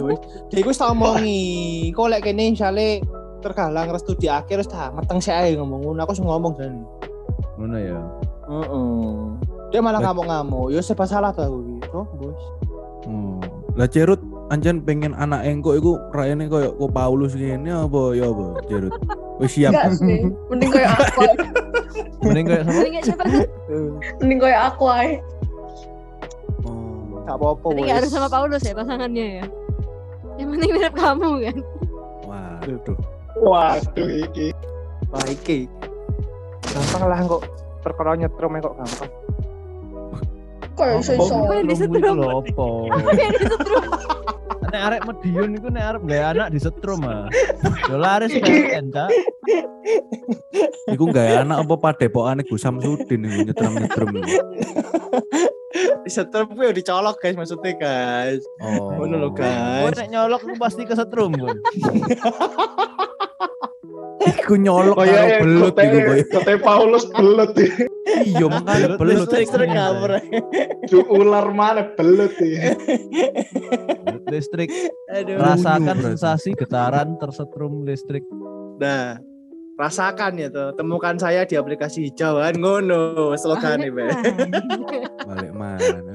Dia 0.52 0.60
iku 0.60 0.76
wis 0.76 0.80
tak 0.80 0.92
omongi. 0.92 1.88
Kok 1.96 2.12
lek 2.12 2.28
kene 2.28 2.52
insale 2.52 3.00
tergalang 3.40 3.88
restu 3.88 4.12
di 4.20 4.28
akhir 4.28 4.60
wis 4.60 4.68
tak 4.68 4.92
meteng 5.00 5.24
sik 5.24 5.32
ae 5.32 5.56
ngomong 5.56 5.80
ngono. 5.88 6.00
Aku 6.04 6.12
wis 6.12 6.20
ngomong 6.20 6.60
jan. 6.60 6.84
Ngono 7.56 7.78
ya. 7.80 8.00
Heeh. 8.52 9.16
Dia 9.72 9.80
malah 9.80 10.04
Lah- 10.04 10.12
ngamuk-ngamuk. 10.12 10.76
Ya 10.76 10.84
serba 10.84 11.08
salah 11.08 11.32
tuh 11.32 11.48
aku 11.48 11.58
iki. 11.64 11.88
Oh, 11.96 12.06
bos. 12.20 12.42
Hmm. 13.08 13.40
Lah 13.80 13.88
Cerut 13.88 14.20
anjen 14.54 14.78
pengen 14.86 15.18
anak 15.18 15.42
engko 15.42 15.74
iku 15.74 15.98
raine 16.14 16.46
koyo 16.46 16.78
ko 16.78 16.86
Paulus 16.86 17.34
ngene 17.34 17.72
apa 17.74 18.02
ya 18.14 18.30
apa 18.30 18.46
Cerut? 18.70 18.94
Wis 19.42 19.52
siap. 19.58 19.74
Enggak 19.74 19.92
sih. 19.98 20.20
Mending 20.54 20.72
kayak 20.72 20.92
aku. 21.02 21.24
Mending 22.22 22.46
kayak 22.46 22.64
sama 22.70 22.82
nggak 22.86 23.04
siapa? 23.04 23.24
Mending 24.22 24.40
kayak 24.40 24.62
aku 24.70 24.86
aja. 24.86 25.18
Oh. 26.66 27.22
Gak 27.26 27.36
apa-apa, 27.42 27.68
nggak 27.74 27.98
harus 28.02 28.10
sama 28.14 28.28
Paulus 28.30 28.62
ya 28.62 28.74
pasangannya 28.78 29.26
ya. 29.42 29.46
Yang 30.38 30.50
penting 30.58 30.70
mirip 30.78 30.96
kamu 30.96 31.30
kan. 31.42 31.58
Waduh. 32.28 32.98
Waduh 33.40 34.10
iki. 34.30 34.48
Wah, 35.10 35.26
iki. 35.28 35.58
Gampang 36.70 37.04
lah 37.08 37.20
kok 37.24 37.42
perkara 37.82 38.20
nyetrum 38.20 38.60
kok 38.60 38.76
gampang. 38.78 39.12
Kayak 40.76 40.96
iso 41.02 41.12
iso. 41.16 41.34
Apa 41.40 41.54
yang 41.56 41.66
Setrum 41.72 41.94
disetrum? 41.96 42.18
apa? 42.40 42.66
Yang 43.16 43.34
disetrum? 43.40 43.84
Nek 44.76 44.82
arek 44.92 45.02
Medion 45.08 45.50
iku 45.56 45.68
nek 45.72 45.84
arep 45.88 46.02
gawe 46.04 46.24
anak 46.36 46.48
disetrum 46.52 47.00
ah. 47.08 47.32
Yo 47.88 47.96
laris 47.96 48.34
PLN, 48.36 48.92
Cak. 48.92 49.08
Iku 50.92 51.16
gak 51.16 51.48
anak 51.48 51.64
apa 51.64 51.76
padepokane 51.80 52.44
Gus 52.44 52.66
Samsudin 52.66 53.24
iku 53.24 53.40
nyetrum-nyetrum. 53.48 54.20
Disetrum 56.04 56.48
kuwi 56.60 56.76
dicolok 56.76 57.24
guys 57.24 57.40
maksudnya 57.40 57.72
guys. 57.80 58.44
Oh. 58.60 59.00
Ngono 59.00 59.16
lho, 59.16 59.30
Kowe 59.32 59.48
guys. 59.48 59.96
nek 59.96 60.12
nyolok 60.12 60.44
ku 60.44 60.54
pasti 60.60 60.84
kesetrum, 60.84 61.32
Gun. 61.40 61.56
Iku 64.16 64.56
nyolok 64.56 64.96
Oh 64.96 65.04
iya, 65.04 65.14
karo 65.14 65.28
iya, 65.28 65.38
belut 65.42 65.64
kote, 65.70 65.82
iku 65.84 65.98
kowe. 66.00 66.22
kote 66.32 66.54
Paulus 66.58 67.04
belut. 67.10 67.52
Iya 68.06 68.46
makane 68.48 68.86
Belut 68.96 69.00
belut. 69.02 69.28
listrik 69.28 69.48
cover. 69.68 70.12
Ju 70.86 71.00
ular 71.20 71.48
mana 71.52 71.84
belut 71.92 72.34
ya. 72.38 72.74
Listrik 74.26 74.72
Aduh. 75.08 75.38
rasakan 75.38 75.98
sensasi 76.02 76.54
getaran 76.54 77.18
tersetrum 77.18 77.84
listrik. 77.84 78.24
Nah, 78.78 79.20
rasakan 79.76 80.38
ya 80.38 80.48
tuh. 80.48 80.74
Temukan 80.74 81.16
saya 81.16 81.44
di 81.44 81.54
aplikasi 81.54 82.08
hijau 82.08 82.40
kan 82.40 82.56
ngono 82.56 83.36
slogannya, 83.36 83.90
Be. 83.90 84.06
Balik 85.22 85.52
mana? 85.52 86.12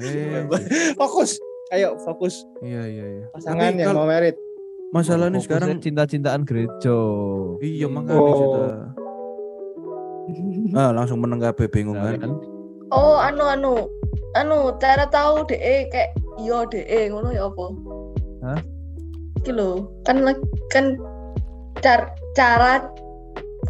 Fokus. 0.96 1.36
Ayo 1.70 1.94
fokus 2.02 2.42
Iya 2.60 2.82
iya 2.82 3.06
iya. 3.06 3.24
pasangan 3.30 3.70
yang 3.72 3.94
mau 3.94 4.02
merit. 4.02 4.34
Masalahnya 4.90 5.38
Fokusnya 5.38 5.46
sekarang 5.46 5.70
cinta-cintaan 5.80 6.42
gereja. 6.42 6.96
iya 7.60 7.86
makanya 7.86 8.18
Oh. 8.18 8.34
kita. 8.34 8.62
Ah, 10.72 10.90
langsung 10.90 11.18
meneng 11.18 11.38
kabeh 11.40 11.66
bingung 11.66 11.94
kan. 11.96 12.14
kan? 12.16 12.32
Oh, 12.90 13.18
anu 13.18 13.44
anu. 13.44 13.74
Anu, 14.32 14.70
cara 14.78 15.06
tahu 15.06 15.42
DE 15.44 15.90
kayak 15.90 16.10
iya 16.38 16.62
DE 16.64 17.10
ngono 17.10 17.30
ya 17.30 17.46
apa? 17.46 17.64
Hah? 18.46 18.60
Iki 19.40 19.50
lho, 19.50 19.70
kan 20.04 20.22
lagi- 20.22 20.50
kan 20.70 20.94
car, 21.80 22.14
cara 22.32 22.86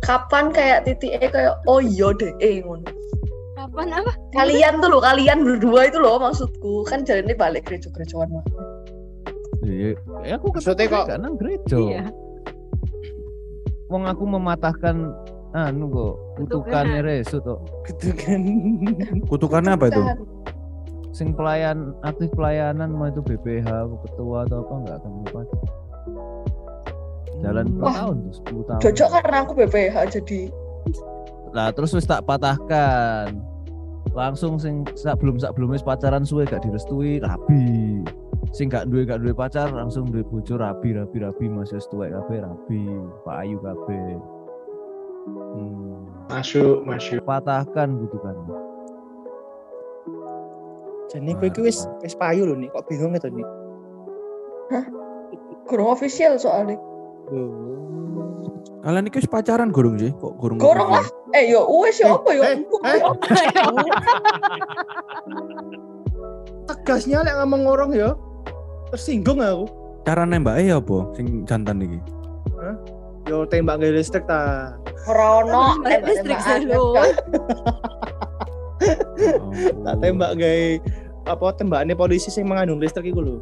kapan 0.00 0.52
kayak 0.52 0.84
titik 0.84 1.16
E 1.16 1.26
kayak 1.26 1.56
oh 1.64 1.80
iya 1.80 2.12
DE 2.12 2.60
ngono. 2.60 2.84
Kapan 3.56 3.88
apa? 3.94 4.12
Kalian 4.32 4.80
tuh 4.80 4.88
loh, 4.88 5.00
kalian 5.00 5.44
berdua 5.44 5.88
itu 5.88 5.96
loh 5.96 6.16
maksudku. 6.16 6.84
Kan 6.84 7.04
jalannya 7.04 7.32
balik 7.34 7.64
gereja-gerejaan 7.64 8.28
mah. 8.28 8.44
Ya 9.60 10.34
aku 10.34 10.48
Maksudnya 10.50 10.88
ketemu 10.88 11.04
kok- 11.04 11.20
nang 11.20 11.34
gereja. 11.36 11.76
Iya. 11.76 12.04
Wong 13.86 14.06
aku 14.06 14.22
mematahkan 14.24 14.96
anu 15.50 15.84
kok 15.86 16.14
kutukan 16.38 16.84
Kutukan. 16.86 17.02
resut 17.02 17.42
kok. 17.42 17.60
Gitu 17.84 18.08
kan. 18.14 18.40
Kutukannya 19.26 19.72
apa 19.74 19.86
itu? 19.88 20.02
Sing 21.10 21.34
pelayan 21.34 21.90
aktif 22.00 22.30
pelayanan 22.30 22.88
mau 22.88 23.06
itu 23.06 23.18
BPH 23.20 23.66
ketua 24.00 24.46
atau 24.46 24.62
apa 24.62 24.72
enggak 24.78 24.96
akan 24.96 25.12
lupa. 25.20 25.40
Jalan 27.40 27.66
berapa 27.72 27.82
Wah. 27.82 27.94
tahun 27.98 28.16
tuh 28.22 28.32
10 28.46 28.62
tahun. 28.64 28.80
Cocok 28.80 29.08
karena 29.10 29.36
aku 29.42 29.52
BPH 29.54 29.96
jadi 30.12 30.40
Lah 31.50 31.68
terus 31.74 31.90
wis 31.90 32.06
tak 32.06 32.22
patahkan. 32.22 33.34
Langsung 34.10 34.54
sing 34.56 34.86
sak 34.94 35.18
belum 35.18 35.36
sak 35.36 35.52
belum 35.52 35.70
wis 35.70 35.82
pacaran 35.82 36.22
suwe 36.22 36.46
gak 36.46 36.62
direstui 36.62 37.18
rabi. 37.18 38.06
Sing 38.50 38.66
gak 38.66 38.90
duwe 38.90 39.06
gak 39.06 39.22
duwe 39.22 39.30
pacar 39.30 39.70
langsung 39.70 40.10
duwe 40.10 40.26
bojo 40.26 40.58
rabi 40.58 40.98
rabi 40.98 41.22
rabi 41.22 41.44
masih 41.46 41.78
wis 41.78 41.86
tuwek 41.86 42.10
kabeh 42.10 42.42
rabi. 42.42 42.82
Pak 43.22 43.36
Ayu 43.46 43.56
kabeh. 43.62 44.18
Hmm. 45.30 46.10
Masuk, 46.30 46.82
masuk. 46.82 47.22
Patahkan 47.22 47.94
kutukan. 47.94 48.34
Jadi 51.10 51.30
kowe 51.34 51.46
iki 51.46 51.60
wis 51.62 51.86
wis 52.02 52.14
payu 52.14 52.46
lho 52.46 52.54
nih, 52.54 52.70
kok 52.70 52.86
bingung 52.86 53.14
gitu 53.18 53.30
nih. 53.30 53.46
kurang 55.66 55.94
official 55.94 56.38
soalnya. 56.38 56.78
Kalian 58.82 59.06
ini 59.06 59.14
wis 59.14 59.30
pacaran 59.30 59.70
gurung 59.70 59.98
sih? 59.98 60.10
Kok 60.14 60.38
gurung? 60.38 60.58
Gorong 60.58 60.90
lah. 60.90 61.06
Eh 61.34 61.50
yo 61.50 61.66
wes 61.82 62.02
yo 62.02 62.18
apa 62.18 62.30
yo? 62.34 62.42
eh, 62.42 62.58
eh. 62.58 62.98
Tegasnya 66.66 67.22
lek 67.22 67.34
ngomong 67.42 67.62
orang 67.70 67.90
ya. 67.94 68.10
Tersinggung 68.90 69.38
aku. 69.38 69.64
Cara 70.02 70.26
nembaknya 70.26 70.74
ya 70.74 70.76
apa? 70.82 70.98
Sing 71.14 71.46
jantan 71.46 71.82
iki. 71.84 71.98
Yo 73.28 73.46
tembak 73.46 73.78
gak 73.78 73.94
listrik 73.94 74.24
ta. 74.26 74.74
Ora 75.06 75.46
ono 75.46 75.78
Balik 75.80 76.02
listrik 76.08 76.38
kan. 76.42 76.60
Oh. 76.74 76.96
Tak 79.84 79.96
tembak 80.00 80.34
gawe 80.40 80.64
apa 81.28 81.46
tembakannya 81.52 81.94
polisi 81.94 82.32
sing 82.32 82.48
mengandung 82.48 82.80
listrik 82.80 83.12
iku 83.12 83.22
lho. 83.22 83.36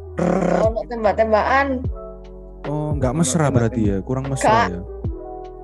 Ono 0.60 0.82
tembak-tembakan. 0.90 1.80
Oh, 2.68 2.92
enggak 2.92 3.16
mesra 3.16 3.48
berarti 3.48 3.96
ya? 3.96 3.96
Kurang 4.04 4.28
mesra 4.28 4.68
Nggak. 4.68 4.84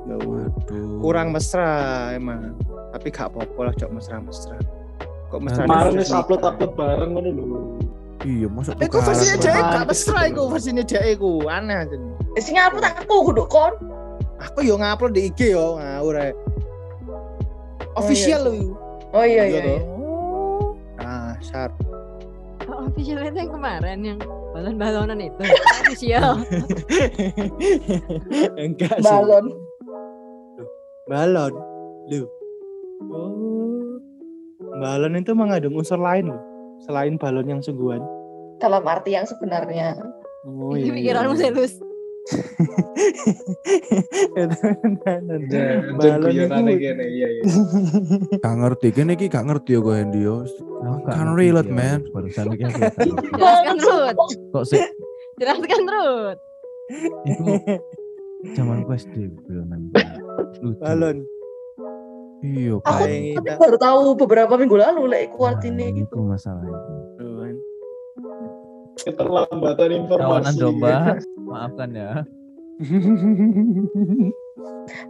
ya? 0.08 0.16
Waduh. 0.24 1.00
Kurang 1.04 1.28
mesra 1.36 1.68
emang. 2.16 2.56
Tapi 2.94 3.12
gak 3.12 3.28
apa-apa 3.34 3.60
lah 3.60 3.74
cok 3.76 3.90
mesra-mesra. 3.92 4.56
Kok 5.28 5.40
mesra 5.42 5.66
Kemarin 5.66 6.00
wis 6.00 6.14
upload-upload 6.14 6.72
bareng 6.78 7.10
ngono 7.12 7.28
lho. 7.34 7.60
Iya, 8.24 8.48
masa 8.48 8.72
Iku 8.80 9.04
versinya 9.04 9.36
bekas? 9.36 9.44
dia 9.44 9.60
gak 9.60 9.84
mesra 9.84 10.20
iku 10.32 10.40
loh. 10.40 10.48
versinya 10.56 10.82
dia 10.82 11.02
iku 11.12 11.44
aneh 11.44 11.76
aja. 11.84 11.96
Sing 12.40 12.56
upload 12.56 12.88
aku 12.88 13.30
kudu 13.30 13.44
kon. 13.52 13.76
Aku 14.40 14.64
yo 14.64 14.80
ngupload 14.80 15.12
di 15.12 15.28
IG 15.28 15.52
yo 15.52 15.76
ngawur 15.76 16.16
ae. 16.16 16.32
Official 18.00 18.48
lho. 18.48 18.72
Oh 19.12 19.22
iya 19.22 19.44
iya. 19.46 19.60
iya. 19.60 19.80
Ah, 21.04 21.36
sharp. 21.44 21.76
Oh, 22.64 22.88
official 22.88 23.20
itu 23.28 23.36
yang 23.44 23.52
kemarin 23.52 23.98
yang 24.00 24.18
balon-balonan 24.56 25.20
itu. 25.20 25.42
Official. 25.84 26.40
Enggak 28.56 28.96
sih. 28.98 29.04
Balon. 29.04 29.52
Balon. 31.12 31.52
Lu. 32.08 32.24
Oh. 33.12 34.00
Balon 34.80 35.20
itu 35.20 35.36
mengandung 35.36 35.76
unsur 35.76 36.00
lain 36.00 36.32
loh. 36.32 36.53
Selain 36.84 37.16
balon 37.16 37.48
yang 37.48 37.60
sungguhan. 37.64 38.04
Dalam 38.60 38.84
arti 38.84 39.16
yang 39.16 39.24
sebenarnya. 39.24 39.96
Oh 40.44 40.76
Ini 40.76 40.92
pikiranmu 40.92 41.34
serius. 41.36 41.80
Jangan 44.36 45.96
balon 46.00 46.20
guyonane 46.24 46.72
itu. 46.72 46.80
kene 46.80 47.04
iya 47.08 47.28
iya. 47.28 47.42
Gak 48.44 48.54
ngerti, 48.60 48.88
kene 48.96 49.12
iki 49.16 49.26
gak 49.28 49.44
ngerti 49.44 49.76
ya 49.76 49.80
gue 49.84 49.94
Hendy 49.96 50.20
yo. 50.24 50.44
Kan 51.08 51.36
relate 51.36 51.72
man. 51.72 52.04
Barusan 52.12 52.56
iki. 52.56 52.64
Jelaskan 53.40 53.76
Rut. 53.80 54.16
Kok 54.52 54.64
sih 54.68 54.80
Jelaskan 55.40 55.82
Rut. 55.88 56.38
itu 57.24 57.52
zaman 58.52 58.84
gue 58.84 58.96
SD 58.96 59.32
balonan. 59.48 59.88
Balon. 60.80 61.24
Iya, 62.44 62.76
Aku 62.76 62.84
tapi 62.84 63.40
kita- 63.40 63.56
baru 63.56 63.76
tahu 63.80 64.20
beberapa 64.20 64.52
minggu 64.60 64.76
lalu 64.76 65.08
lek 65.08 65.32
iku 65.32 65.48
artine 65.48 65.88
Nah, 65.88 65.96
itu 65.96 66.18
masalah 66.20 66.60
itu. 66.60 66.92
Balon. 67.16 67.56
Keterlambatan 69.00 69.90
informasi. 69.90 70.28
Kawanan 70.28 70.54
domba, 70.60 71.16
maafkan 71.40 71.88
ya. 71.96 72.10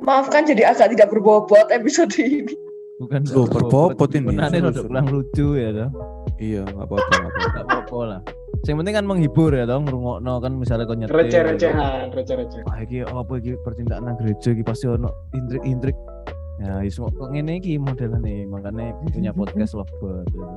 Maafkan 0.06 0.46
jadi 0.46 0.70
agak 0.70 0.94
tidak 0.94 1.10
berbobot 1.10 1.66
episode 1.74 2.14
ini. 2.16 2.54
Bukan 3.02 3.26
Loh, 3.34 3.50
berbobot 3.50 4.14
ini. 4.14 4.38
Seru, 4.38 4.70
udah 4.70 4.84
kurang 4.86 5.06
lucu 5.10 5.46
ya 5.58 5.68
toh. 5.74 5.90
Iya, 6.38 6.62
enggak 6.62 6.86
apa-apa, 6.86 7.14
nggak 7.18 7.64
apa-apa. 7.66 7.98
Lah. 8.06 8.20
Yang 8.64 8.76
penting 8.80 8.94
kan 8.94 9.04
menghibur 9.04 9.50
ya 9.52 9.66
dong, 9.66 9.84
ngrungokno 9.84 10.40
kan 10.40 10.52
misalnya 10.56 10.86
kau 10.86 10.96
nyetir. 10.96 11.12
Receh-recehan, 11.12 12.14
receh-receh. 12.14 12.62
Wah, 12.64 12.78
iki 12.80 13.02
apa 13.02 13.32
iki 13.36 13.58
percintaan 13.60 14.06
nang 14.06 14.16
gereja 14.16 14.54
iki 14.54 14.62
pasti 14.62 14.86
ono 14.86 15.10
intrik-intrik. 15.34 15.98
Ya, 16.62 16.86
iso 16.86 17.10
kok 17.10 17.34
ngene 17.34 17.58
iki 17.58 17.82
modelane, 17.82 18.46
makanya 18.46 18.94
punya 19.10 19.34
podcast 19.38 19.74
lovebird. 19.74 20.26
ya. 20.30 20.48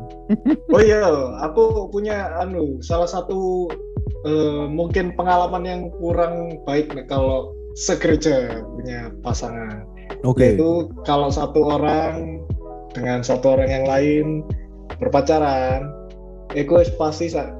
Oh 0.70 0.82
iya, 0.82 1.04
aku 1.42 1.90
punya 1.90 2.38
anu 2.38 2.78
salah 2.86 3.10
satu 3.10 3.66
eh, 4.22 4.66
mungkin 4.70 5.18
pengalaman 5.18 5.66
yang 5.66 5.82
kurang 5.98 6.62
baik 6.70 6.94
nih 6.94 7.06
kalau 7.10 7.58
segereja 7.74 8.62
punya 8.78 9.10
pasangan. 9.26 9.90
Oke. 10.22 10.54
Yaitu 10.54 10.94
kalau 11.02 11.34
satu 11.34 11.66
orang 11.66 12.46
dengan 12.94 13.26
satu 13.26 13.58
orang 13.58 13.70
yang 13.70 13.86
lain 13.90 14.26
berpacaran, 15.02 15.90
itu 16.54 16.78
wis 16.78 16.94
pasti 16.98 17.30
sak 17.30 17.58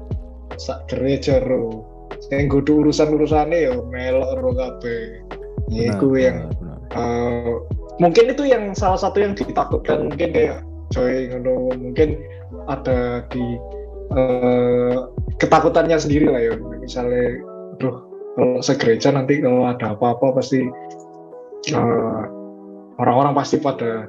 sak 0.58 0.86
gereja 0.86 1.42
ro. 1.42 1.86
Yang 2.30 2.62
kudu 2.62 2.86
urusan-urusannya 2.86 3.58
ya 3.66 3.72
melok 3.78 4.30
ro 4.42 4.50
kabeh. 4.54 5.22
Iku 5.68 6.16
yang 6.16 6.48
benar, 6.58 6.80
benar. 6.88 7.77
Mungkin 7.98 8.30
itu 8.30 8.46
yang 8.46 8.72
salah 8.78 8.98
satu 8.98 9.18
yang 9.18 9.34
ditakutkan 9.34 10.06
mungkin 10.06 10.30
kayak 10.30 10.62
coy 10.94 11.28
ngono 11.28 11.74
mungkin 11.76 12.16
ada 12.70 13.26
di 13.28 13.44
eh, 14.14 14.96
ketakutannya 15.36 15.98
sendiri 15.98 16.26
lah 16.30 16.40
ya 16.40 16.52
misalnya 16.80 17.42
duh 17.76 18.08
kalau 18.38 18.62
segereja 18.62 19.10
nanti 19.10 19.42
kalau 19.42 19.66
ada 19.66 19.98
apa-apa 19.98 20.38
pasti 20.38 20.62
eh, 21.74 22.22
orang-orang 23.02 23.34
pasti 23.34 23.58
pada 23.58 24.06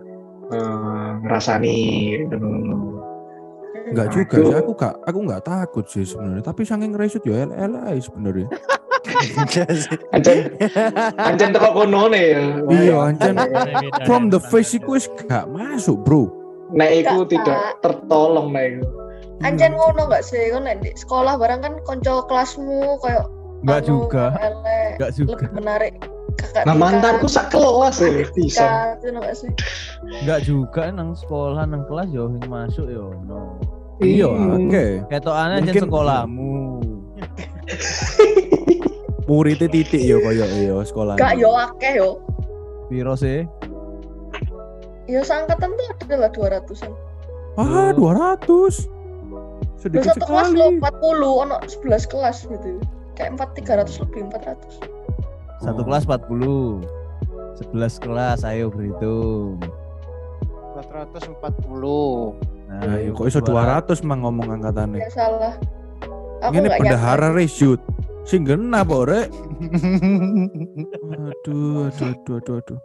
eh, 0.54 1.10
ngerasani 1.26 1.78
gitu. 2.30 2.38
Enggak 3.90 4.14
juga 4.14 4.38
sih, 4.38 4.58
aku 4.62 4.72
gak 4.78 4.96
aku 5.02 5.20
nggak 5.26 5.44
takut 5.50 5.86
sih 5.90 6.06
sebenarnya. 6.06 6.46
Tapi 6.46 6.62
saking 6.62 6.94
resut 6.94 7.26
ya 7.26 7.50
LLI 7.50 7.98
sebenarnya. 7.98 8.48
Anjen 10.12 10.40
anjen 11.18 11.50
teko 11.52 11.70
kono 11.74 12.08
nih 12.08 12.26
ya. 12.30 12.42
Iya, 12.70 12.96
anjen 13.08 13.36
from 14.04 14.28
the 14.28 14.40
face 14.40 14.74
iku 14.74 14.96
wis 14.96 15.08
gak 15.26 15.48
masuk, 15.48 16.00
Bro. 16.04 16.30
Nek 16.72 17.02
iku 17.02 17.26
tidak 17.26 17.80
tertolong 17.80 18.52
nek 18.52 18.78
iku. 18.78 18.86
Anjen 19.40 19.72
ngono 19.74 20.06
gak 20.06 20.22
sih? 20.22 20.52
Kan 20.52 20.64
nek 20.64 20.84
di 20.84 20.92
sekolah 20.94 21.36
barang 21.36 21.62
kan 21.62 21.74
konco 21.84 22.26
kelasmu 22.26 23.00
kayak 23.00 23.26
Enggak 23.60 23.80
anu, 23.82 23.88
juga. 23.88 24.26
Enggak 24.96 25.12
juga. 25.14 25.32
lebih 25.36 25.50
menarik 25.54 25.94
kakak 26.36 26.64
Nah 26.64 26.72
mantanku 26.74 27.28
sak 27.28 27.52
kelas 27.52 28.00
ya 28.00 28.24
bisa. 28.32 28.96
sih? 29.36 29.52
Enggak 30.24 30.40
juga 30.44 30.88
nang 30.90 31.12
sekolah 31.12 31.64
nang 31.64 31.84
kelas 31.84 32.08
yo 32.10 32.28
sing 32.30 32.44
masuk 32.48 32.88
yo 32.88 33.12
no. 33.24 33.60
Iya, 34.00 34.32
Hmm. 34.32 34.72
oke. 34.72 34.86
Ketokane 35.12 35.54
aja 35.60 35.64
Mungkin- 35.66 35.84
sekolahmu. 35.84 36.56
Muridnya 39.30 39.70
titik 39.70 40.02
ya 40.02 40.18
koyo 40.18 40.46
iya 40.58 40.74
sekolah. 40.82 41.14
Gak 41.14 41.38
yo 41.38 41.54
akeh 41.54 42.02
yo. 42.02 42.18
Piro 42.90 43.14
sih? 43.14 43.46
Yo 45.06 45.22
seangkatan 45.22 45.70
tuh 45.70 45.86
ada 46.02 46.16
lah 46.18 46.30
200-an. 46.34 46.92
Ah, 47.54 47.94
200. 47.94 48.90
Lu 49.30 49.38
Sedikit 49.78 50.18
satu 50.18 50.26
kelas 50.26 50.50
lo 50.58 50.74
sekali. 50.74 50.82
40, 50.82 51.46
ono 51.46 51.56
11 51.62 52.10
kelas 52.10 52.38
gitu. 52.50 52.82
Kayak 53.14 53.38
4 53.38 53.86
300 53.86 54.02
lebih 54.02 54.22
400. 54.34 54.74
Satu 55.62 55.82
Oh. 55.82 55.86
kelas 55.86 56.04
40. 56.10 56.82
11 57.62 57.96
kelas 58.02 58.40
ayo 58.42 58.74
berhitung. 58.74 59.62
440. 60.74 62.34
Nah, 62.70 62.82
Nah, 62.82 62.98
iya, 62.98 63.10
kok 63.14 63.26
iso 63.28 63.42
200 63.42 64.02
mang 64.02 64.26
ngomong 64.26 64.58
angkatannya. 64.58 65.02
Ya 65.02 65.10
salah. 65.14 65.54
Aku 66.40 66.56
Ini 66.56 66.70
yakin. 66.72 67.36
reshoot. 67.36 67.82
Sing 68.30 68.46
genah 68.46 68.86
apa 68.86 68.96
rek? 69.04 69.28
Aduh, 71.10 71.90
aduh, 71.90 72.14
aduh, 72.14 72.36
aduh, 72.38 72.56
aduh. 72.62 72.80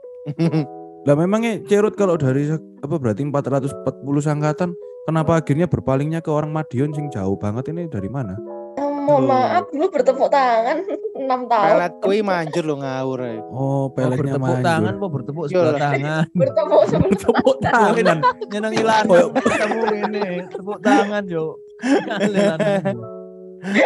Lah 1.05 1.15
memangnya 1.15 1.61
Cerut 1.69 1.93
kalau 1.93 2.17
dari 2.17 2.49
apa 2.81 2.95
berarti 2.97 3.21
440 3.23 3.85
angkatan 4.27 4.73
kenapa 5.05 5.37
akhirnya 5.37 5.69
berpalingnya 5.69 6.25
ke 6.25 6.33
orang 6.33 6.49
Madiun 6.49 6.97
sing 6.97 7.13
jauh 7.13 7.37
banget 7.37 7.69
ini 7.69 7.85
dari 7.87 8.09
mana? 8.09 8.41
Eh, 8.75 8.89
Mohon 9.05 9.29
maaf, 9.29 9.65
dulu 9.69 9.87
bertepuk 9.93 10.33
tangan 10.33 10.81
6 11.15 11.29
tahun. 11.45 11.69
Pelet 11.71 11.93
kui 12.01 12.19
manjur 12.21 12.65
lo 12.65 12.75
ngawur 12.81 13.19
ya. 13.21 13.33
Oh, 13.45 13.53
Oh, 13.53 13.85
peletnya 13.93 14.17
bertepuk 14.17 14.41
manjur. 14.41 14.65
tangan 14.65 14.93
apa 14.95 15.07
bertepuk 15.13 15.45
sebelah 15.47 15.65
lah. 15.69 15.81
tangan? 15.85 16.25
Bertepuk 16.41 16.83
sebelah 16.89 17.11
Bertepuk 17.13 17.57
tangan. 17.61 18.19
Nyenengi 18.49 18.83
lanang 18.83 19.29
ketemu 19.37 19.83
ini, 20.01 20.23
tepuk 20.49 20.79
tangan 20.81 21.23
yo. 21.29 21.47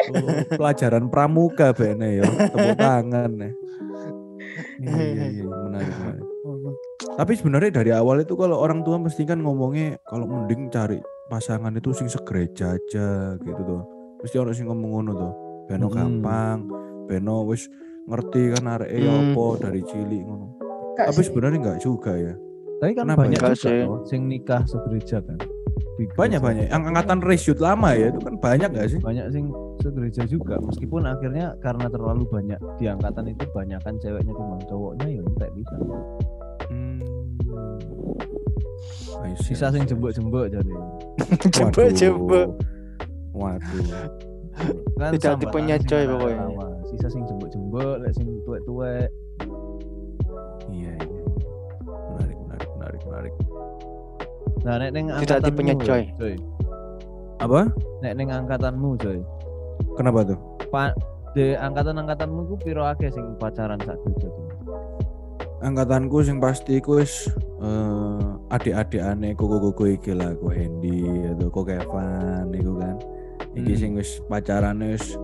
Oh, 0.08 0.28
pelajaran 0.50 1.06
pramuka 1.06 1.70
bene 1.70 2.18
ya, 2.18 2.26
tepuk 2.26 2.76
tangan 2.76 3.30
ya. 3.36 3.50
Iya, 4.78 5.02
iya, 5.04 5.24
iya, 5.32 5.44
menarik, 5.44 5.94
menarik. 5.94 6.24
Tapi 7.14 7.32
sebenarnya 7.34 7.70
dari 7.72 7.90
awal 7.90 8.22
itu 8.22 8.34
kalau 8.34 8.58
orang 8.58 8.82
tua 8.82 8.98
mesti 8.98 9.22
kan 9.22 9.38
ngomongnya 9.38 9.98
kalau 10.04 10.26
mending 10.26 10.70
cari 10.70 10.98
pasangan 11.28 11.74
itu 11.74 11.90
sing 11.90 12.06
segereja 12.06 12.74
aja 12.74 13.08
gitu 13.38 13.60
tuh. 13.60 13.82
Mesti 14.18 14.36
orang 14.38 14.54
sing 14.54 14.66
ngomong 14.66 14.90
ngono 14.92 15.12
tuh. 15.14 15.32
Beno 15.66 15.86
Hmm. 15.86 15.94
gampang, 15.94 16.58
beno 17.06 17.44
wis 17.44 17.66
ngerti 18.08 18.56
kan 18.56 18.64
areke 18.72 18.98
ya 18.98 19.12
Hmm. 19.12 19.34
apa 19.34 19.44
dari 19.60 19.80
cilik 19.82 20.22
ngono. 20.24 20.46
Tapi 20.96 21.20
sebenarnya 21.20 21.58
enggak 21.60 21.78
juga 21.78 22.12
ya. 22.14 22.34
Tapi 22.78 22.92
kan 22.94 23.04
Kenapa 23.04 23.20
banyak 23.26 23.34
ya? 23.36 23.50
juga 23.50 23.54
Sih. 23.58 23.82
sing 24.06 24.20
nikah 24.26 24.62
segereja 24.64 25.18
kan. 25.20 25.38
Di 25.98 26.06
Banyak 26.08 26.38
banyak. 26.38 26.70
Yang 26.70 26.82
angkatan 26.86 27.18
reshoot 27.20 27.58
lama 27.58 27.90
ya 27.90 28.08
itu 28.08 28.20
kan 28.22 28.34
banyak 28.38 28.70
gak 28.70 28.86
sih? 28.88 29.00
banyak 29.02 29.26
sing 29.28 29.50
segereja 29.78 30.22
juga 30.24 30.54
meskipun 30.58 31.02
akhirnya 31.04 31.58
karena 31.58 31.86
terlalu 31.86 32.22
banyak 32.24 32.58
di 32.78 32.86
angkatan 32.86 33.26
itu 33.28 33.44
banyak 33.50 33.78
kan 33.82 33.94
ceweknya 33.98 34.30
ketimbang 34.30 34.62
cowoknya 34.64 35.06
ya 35.08 35.20
entek 35.20 35.50
bisa 35.52 35.74
Hmm. 36.68 37.00
Sisa 39.36 39.72
sing 39.72 39.82
see. 39.82 39.90
jembuk-jembuk 39.90 40.46
jadi 40.48 40.72
Jembuk 41.54 41.88
jembuk. 41.92 42.48
Waduh. 43.32 43.86
kan 44.98 45.10
Tidak 45.14 45.34
tipenya 45.38 45.76
coy 45.80 46.04
pokoknya. 46.04 46.44
sisa 46.84 47.06
sing 47.08 47.22
jembuk-jembuk 47.24 48.02
lek 48.02 48.12
sing 48.12 48.26
tuwek-tuwek 48.44 49.08
nah 54.68 54.76
nek 54.76 54.90
ning 54.92 55.08
Tidak 55.24 55.40
coy. 55.80 56.04
coy 56.12 56.34
Apa? 57.40 57.72
nek 58.04 58.12
ning 58.20 58.28
angkatanmu 58.28 59.00
coy 59.00 59.18
Kenapa 59.96 60.28
tuh? 60.28 60.38
pa 60.68 60.92
de 61.32 61.56
angkatan-angkatanmu 61.56 62.52
ku 62.52 62.54
piro 62.60 62.84
akeh 62.84 63.08
sing 63.08 63.24
pacaran 63.40 63.80
sak 63.80 63.96
tuh 64.04 64.28
Angkatanku 65.58 66.22
sing 66.22 66.38
pasti 66.38 66.78
ku 66.78 67.02
wis 67.02 67.26
eh, 67.58 68.22
adik-adikane 68.54 69.34
koko-koko 69.34 69.90
iki 69.90 70.14
lah, 70.14 70.30
ku 70.38 70.54
Hendy 70.54 71.02
atau 71.34 71.50
kok 71.50 71.66
Kevin 71.66 72.54
iku 72.54 72.78
kan. 72.78 72.94
Iki 73.58 73.72
Hmm. 73.74 73.80
sing 73.82 73.90
wis 73.98 74.22
pacarane 74.30 74.94
wis 74.94 75.18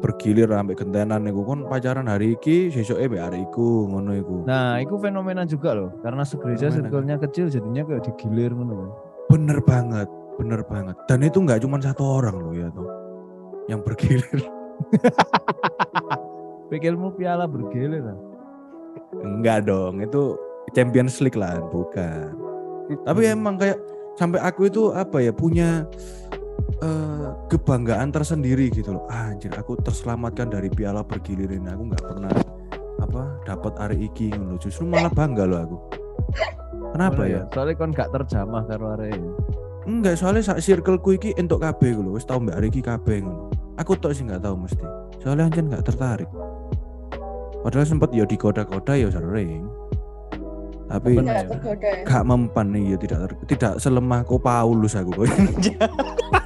bergilir 0.00 0.48
sampai 0.48 0.74
gentenan 0.74 1.28
iku 1.28 1.44
kon 1.44 1.68
pacaran 1.68 2.08
hari 2.08 2.34
iki 2.34 2.72
sesuke 2.72 3.04
mbek 3.06 3.20
hari 3.20 3.38
iku 3.44 3.84
ngono 3.86 4.16
iku. 4.16 4.36
nah 4.48 4.80
itu 4.80 4.96
fenomena 4.96 5.44
juga 5.44 5.76
loh 5.76 5.92
karena 6.00 6.24
segereja 6.24 6.72
circle-nya 6.72 7.20
kecil 7.20 7.52
jadinya 7.52 7.84
kayak 7.84 8.08
digilir 8.08 8.52
ngono 8.56 9.10
Bener 9.30 9.62
banget, 9.62 10.10
bener 10.42 10.66
banget. 10.66 10.98
Dan 11.06 11.22
itu 11.22 11.38
nggak 11.38 11.62
cuma 11.62 11.78
satu 11.78 12.02
orang 12.02 12.34
loh 12.34 12.50
ya 12.50 12.66
tuh 12.74 12.90
yang 13.70 13.78
bergilir. 13.78 14.42
pikirmu 16.70 17.14
piala 17.14 17.46
bergilir 17.46 18.02
lah 18.02 18.18
Enggak 19.22 19.70
dong, 19.70 20.02
itu 20.02 20.34
Champions 20.74 21.18
League 21.22 21.38
lah, 21.38 21.58
bukan. 21.70 22.34
Tapi 23.06 23.22
emang 23.26 23.58
kayak 23.58 23.78
sampai 24.18 24.42
aku 24.42 24.66
itu 24.66 24.90
apa 24.94 25.22
ya 25.22 25.30
punya 25.34 25.86
eh, 26.80 27.28
kebanggaan 27.48 28.10
tersendiri 28.10 28.72
gitu 28.72 28.96
loh. 28.96 29.04
Ah, 29.08 29.32
anjir, 29.32 29.52
aku 29.52 29.76
terselamatkan 29.80 30.48
dari 30.50 30.68
piala 30.72 31.04
bergilir 31.04 31.48
ini. 31.52 31.68
Aku 31.68 31.82
nggak 31.88 32.04
pernah 32.04 32.32
apa 33.00 33.22
dapat 33.44 33.72
hari 33.80 33.96
iki 34.08 34.32
ngono. 34.32 34.56
Justru 34.60 34.84
malah 34.88 35.12
bangga 35.12 35.44
loh 35.48 35.58
aku. 35.64 35.76
Kenapa 36.90 37.22
Ngono 37.22 37.32
ya? 37.32 37.42
soalnya 37.54 37.74
kon 37.78 37.90
gak 37.94 38.10
terjamah 38.10 38.62
karo 38.66 38.98
arek 38.98 39.14
Enggak, 39.88 40.14
soalnya 40.20 40.42
sak 40.44 40.60
circleku 40.60 41.16
iki 41.16 41.30
entuk 41.40 41.64
KB 41.64 41.80
ku 41.96 42.04
lho, 42.04 42.12
wis 42.14 42.28
tau 42.28 42.36
mbak 42.36 42.60
hari 42.60 42.68
iki 42.68 42.84
KB 42.84 43.24
ngono. 43.24 43.48
Aku 43.80 43.96
tok 43.96 44.12
sih 44.12 44.28
nggak 44.28 44.44
tahu 44.44 44.54
mesti. 44.68 44.84
Soalnya 45.24 45.48
anjen 45.48 45.72
nggak 45.72 45.86
tertarik. 45.88 46.28
Padahal 47.64 47.88
sempet 47.88 48.12
ya 48.12 48.28
digoda-goda 48.28 48.92
ya 48.92 49.08
sering. 49.08 49.64
Tapi. 50.84 51.16
Nggak 51.16 51.48
tergoda 51.48 51.88
ya. 51.88 52.02
gak 52.04 52.24
mempan 52.28 52.66
nih 52.76 52.82
ya 52.92 52.96
tidak 53.00 53.18
ter- 53.24 53.40
tidak 53.56 53.72
selemah 53.80 54.20
kok 54.26 54.40
Paulus 54.44 54.92
aku 54.92 55.10
kok. 55.16 55.24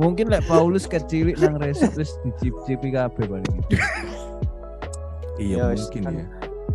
Mungkin 0.00 0.32
lek 0.32 0.48
Paulus 0.48 0.88
kecilik 0.88 1.36
nang 1.36 1.60
resip 1.60 1.92
wis 1.92 2.16
dicip-cipi 2.24 2.88
kabeh 2.90 3.24
paling 3.28 3.44
itu. 3.44 3.76
iya 5.44 5.68
Ya, 5.68 5.76
mungkin 5.76 6.02
kan. 6.02 6.14
ya. 6.16 6.26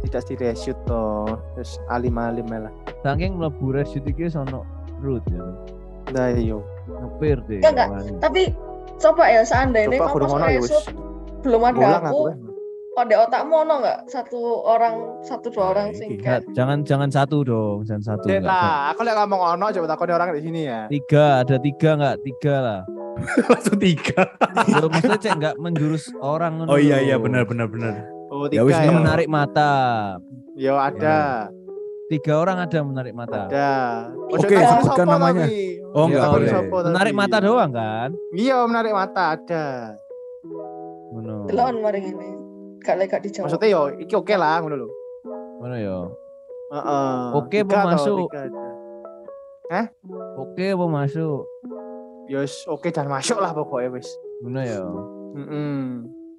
Tidak 0.05 0.21
di 0.29 0.35
reshoot 0.37 0.77
toh. 0.85 1.41
Terus 1.57 1.81
alim-alim 1.89 2.45
lah. 2.45 2.69
Saking 3.01 3.41
mlebu 3.41 3.73
resip 3.73 4.05
iki 4.05 4.29
sono 4.29 4.61
root 5.01 5.25
ya. 5.33 5.41
Nah 6.13 6.29
iyo. 6.37 6.61
Ngepir 6.85 7.41
deh. 7.49 7.65
Enggak, 7.65 7.73
enggak. 7.73 7.89
wani. 7.89 8.11
Tapi 8.21 8.41
coba 9.01 9.23
ya 9.27 9.41
seandainya 9.41 9.97
kamu 9.97 10.23
ngono 10.29 10.45
ya 10.47 10.61
belum 11.45 11.61
ada 11.61 12.01
aku, 12.01 12.09
aku. 12.09 12.23
eh. 12.33 12.37
kode 12.95 13.15
otakmu 13.21 13.55
ono 13.67 13.73
nggak 13.83 13.99
satu 14.07 14.39
orang 14.65 14.95
satu 15.21 15.51
dua 15.51 15.75
orang 15.75 15.91
Nah, 15.91 15.97
sing 15.99 16.07
iki. 16.09 16.23
Nggak, 16.23 16.41
kayak 16.47 16.55
jangan 16.55 16.77
jangan 16.87 17.09
satu 17.11 17.37
dong, 17.43 17.77
jangan 17.83 18.03
satu. 18.15 18.25
Lah, 18.39 18.95
aku 18.95 19.03
lihat 19.03 19.17
ngomong 19.19 19.41
ono 19.53 19.65
coba 19.69 19.85
takoni 19.85 20.11
orang 20.15 20.29
di 20.31 20.41
sini 20.41 20.61
ya. 20.65 20.87
Tiga, 20.87 21.43
ada 21.43 21.59
tiga 21.59 21.89
nggak? 21.99 22.15
Tiga 22.23 22.55
lah. 22.63 22.81
Langsung 23.51 23.77
tiga. 23.79 24.21
Loh, 24.75 24.89
maksudnya 24.91 25.19
cek 25.19 25.33
nggak 25.35 25.55
menjurus 25.57 26.11
orang 26.17 26.59
ngono 26.59 26.69
Oh 26.69 26.79
iya 26.79 26.99
iya 26.99 27.15
benar 27.15 27.47
benar 27.47 27.67
benar. 27.67 27.93
Oh, 28.27 28.45
Ya 28.45 28.59
tiga 28.59 28.63
wis, 28.67 28.75
ya. 28.75 28.91
Menarik 28.91 29.27
mata. 29.27 29.73
Yo 30.55 30.75
ada, 30.75 31.49
Tiga 32.05 32.33
orang 32.37 32.61
ada 32.61 32.79
menarik 32.85 33.13
mata. 33.17 33.49
ada. 33.49 33.71
Oke, 34.29 34.53
takoni 34.53 34.61
sebutkan 34.61 35.07
namanya. 35.09 35.45
tapi. 35.49 35.81
Oh, 35.89 36.05
Ya, 36.05 36.11
nggak 36.11 36.21
Takoni 36.21 36.45
boleh. 36.69 36.85
Menarik 36.85 37.13
mata 37.15 37.37
doang 37.41 37.71
kan? 37.73 38.09
Iya, 38.31 38.57
menarik 38.67 38.93
mata 38.93 39.21
ada. 39.33 39.65
Ngono. 41.09 41.47
delon 41.47 41.75
mari 41.81 41.99
ini. 42.03 42.29
Gak 42.83 42.95
lek 43.01 43.07
gak 43.09 43.21
dijawab. 43.25 43.49
Maksudnya 43.49 43.67
yo, 43.71 43.81
iki 43.97 44.13
oke 44.13 44.35
lah 44.35 44.61
ngono 44.61 44.75
lho. 44.77 44.87
Ngono 45.63 45.75
ya. 45.75 45.97
Heeh. 46.75 47.13
Oke, 47.33 47.57
toh, 47.63 47.79
masuk? 47.79 48.27
ada. 48.29 48.69
Oke 50.37 50.65
apa 50.69 50.85
masuk? 50.85 51.41
Yo 52.25 52.41
wis, 52.41 52.65
oke 52.65 52.89
dan 52.89 53.05
masuk 53.05 53.37
lah 53.37 53.51
pokoknya 53.51 53.89
wis. 53.93 54.09
Ngono 54.41 54.59
ya. 54.59 54.81
Heeh. 55.35 55.77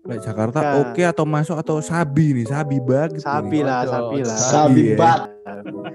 Lek 0.07 0.19
Jakarta 0.21 0.59
Tiga. 0.61 0.75
oke 0.81 1.03
atau 1.05 1.25
masuk 1.25 1.57
atau 1.57 1.79
sabi 1.81 2.31
nih, 2.33 2.47
sabi 2.47 2.79
banget. 2.79 3.19
Sabi 3.19 3.59
nih. 3.59 3.67
lah, 3.67 3.79
Ojo, 3.81 3.91
sabi 3.91 4.19
lah. 4.21 4.39
Sabi 4.39 4.83
Iya. 4.85 4.97
bat. 4.97 5.21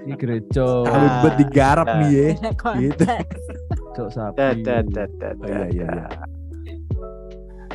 Di 0.02 0.12
gereja. 0.14 0.68
Sabi 0.82 1.06
bet 1.18 1.34
digarap 1.38 1.86
Nah. 1.86 1.98
nih 1.98 2.10
ya. 2.12 2.28
Gitu. 2.78 3.04
cok 3.92 4.08
sapi. 4.08 4.36
Dat, 4.36 4.56
dat, 4.88 5.10
dat, 5.12 5.34
Oh, 5.34 5.44
iya, 5.44 5.64
iya, 5.68 5.86
iya. 5.86 6.06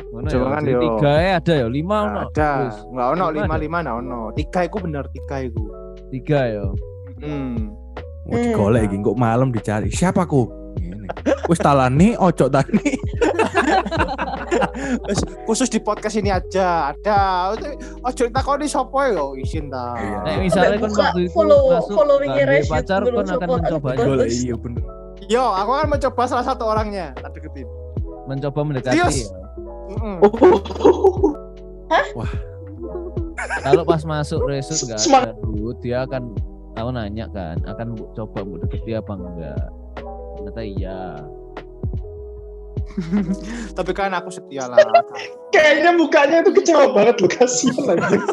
Ngono 0.08 0.26
Coba 0.26 0.40
ya, 0.40 0.50
kan 0.50 0.62
yo. 0.64 0.80
tiga 0.80 1.12
ya 1.14 1.32
ada 1.36 1.52
ya, 1.54 1.66
lima 1.68 1.96
ono. 2.02 2.18
Ada, 2.26 2.50
Wis, 2.64 2.76
nggak 2.88 3.08
ono 3.08 3.24
Lima 3.28 3.30
lima 3.30 3.44
ada? 3.44 3.58
lima 3.60 3.78
nggak 3.80 3.96
ono. 4.00 4.20
Tiga 4.32 4.60
iku 4.64 4.76
bener 4.80 5.04
tiga 5.08 5.36
iku. 5.40 5.64
Tiga 6.08 6.40
ya. 6.48 6.64
Hmm. 7.20 7.56
Mau 8.24 8.36
digolek 8.36 8.82
iki 8.86 8.96
kok 8.98 9.16
malam 9.16 9.48
dicari. 9.48 9.88
Siapa 9.88 10.24
ku? 10.24 10.48
Wis 11.46 11.58
talani 11.58 12.14
ojo 12.14 12.46
tani. 12.46 12.78
Wes, 15.08 15.18
khusus 15.44 15.68
di 15.68 15.78
podcast 15.78 16.16
ini 16.16 16.30
aja 16.30 16.92
ada. 16.92 17.52
Ojo 18.04 18.22
takoni 18.28 18.66
sopo 18.66 19.00
ya 19.00 19.24
isin 19.36 19.68
ta. 19.68 19.96
Iya. 19.96 20.18
Nek 20.24 20.86
waktu 20.86 21.20
itu 21.26 21.32
follow- 21.32 21.72
masuk 21.74 21.94
following-nya 21.96 22.44
Rashid 22.46 22.70
pacar 22.70 23.00
kan 23.02 23.26
akan 23.28 23.48
mencoba. 23.58 23.88
Golek 23.96 24.28
iya 24.30 24.54
bener. 24.54 24.82
Yo, 25.28 25.44
aku 25.44 25.70
akan 25.74 25.88
mencoba 25.92 26.22
salah 26.24 26.46
satu 26.46 26.64
orangnya. 26.64 27.12
Tak 27.18 27.32
deketin. 27.36 27.68
mencoba 28.28 28.60
mendekati. 28.60 28.92
Serius? 28.92 29.32
ya. 29.32 29.40
Mm-mm. 29.88 30.20
Kalau 33.64 33.82
pas 33.84 34.02
masuk 34.04 34.44
resut 34.44 34.76
nggak 34.84 35.00
ada 35.00 35.32
dia 35.80 36.04
akan 36.04 36.36
tahu 36.76 36.88
nanya 36.92 37.24
kan, 37.32 37.56
akan 37.64 37.96
bu- 37.96 38.10
coba 38.12 38.44
mau 38.44 38.60
deketi 38.60 38.92
apa 38.92 39.12
enggak. 39.16 39.64
Ternyata 40.48 40.64
iya. 40.64 41.00
Tapi 43.78 43.92
kan 43.92 44.16
aku 44.16 44.32
setia 44.32 44.64
lah. 44.64 44.80
Kayaknya 45.54 45.90
mukanya 45.92 46.36
itu 46.40 46.50
kecewa 46.56 46.88
banget 46.96 47.20
loh 47.20 47.30
kasihan 47.30 47.84
lagi. 47.84 48.16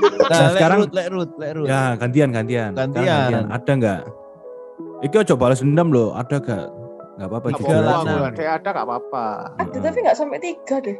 Nah, 0.00 0.54
sekarang- 0.56 0.88
lek 0.94 1.12
rut, 1.12 1.30
lek 1.36 1.52
rut. 1.58 1.68
Ya 1.68 1.92
gantian 1.98 2.32
gantian. 2.32 2.72
Sekarang 2.72 2.94
Gantian. 2.96 3.44
Ada 3.52 3.72
nggak? 3.76 4.00
Iki 5.04 5.16
ojo 5.26 5.34
balas 5.36 5.60
dendam 5.60 5.92
loh. 5.92 6.16
Ada 6.16 6.40
gak? 6.40 6.66
Nggak 7.18 7.28
apa-apa 7.28 7.46
Gak 7.50 7.58
juga. 7.60 7.74
Lah, 7.82 8.00
nah. 8.06 8.30
ada 8.32 8.68
gak 8.72 8.86
apa-apa. 8.86 9.26
Ada 9.60 9.76
tapi 9.76 9.98
nggak 10.00 10.16
sampai 10.16 10.38
tiga 10.40 10.76
deh. 10.80 10.96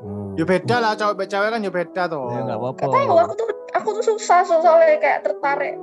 Oh. 0.00 0.32
Ya 0.38 0.44
beda 0.48 0.76
lah 0.80 0.92
cowok 0.96 1.26
cewek 1.28 1.48
kan 1.52 1.60
ya 1.60 1.72
beda 1.74 2.02
toh. 2.08 2.30
Ya 2.32 2.40
enggak 2.46 2.58
apa-apa. 2.62 2.80
Gak 2.80 2.94
tahu 2.94 3.16
aku 3.20 3.32
tuh 3.36 3.46
aku 3.74 3.88
tuh 4.00 4.04
susah 4.14 4.40
so- 4.48 4.62
soalnya 4.64 4.96
kayak 4.96 5.20
tertarik 5.28 5.76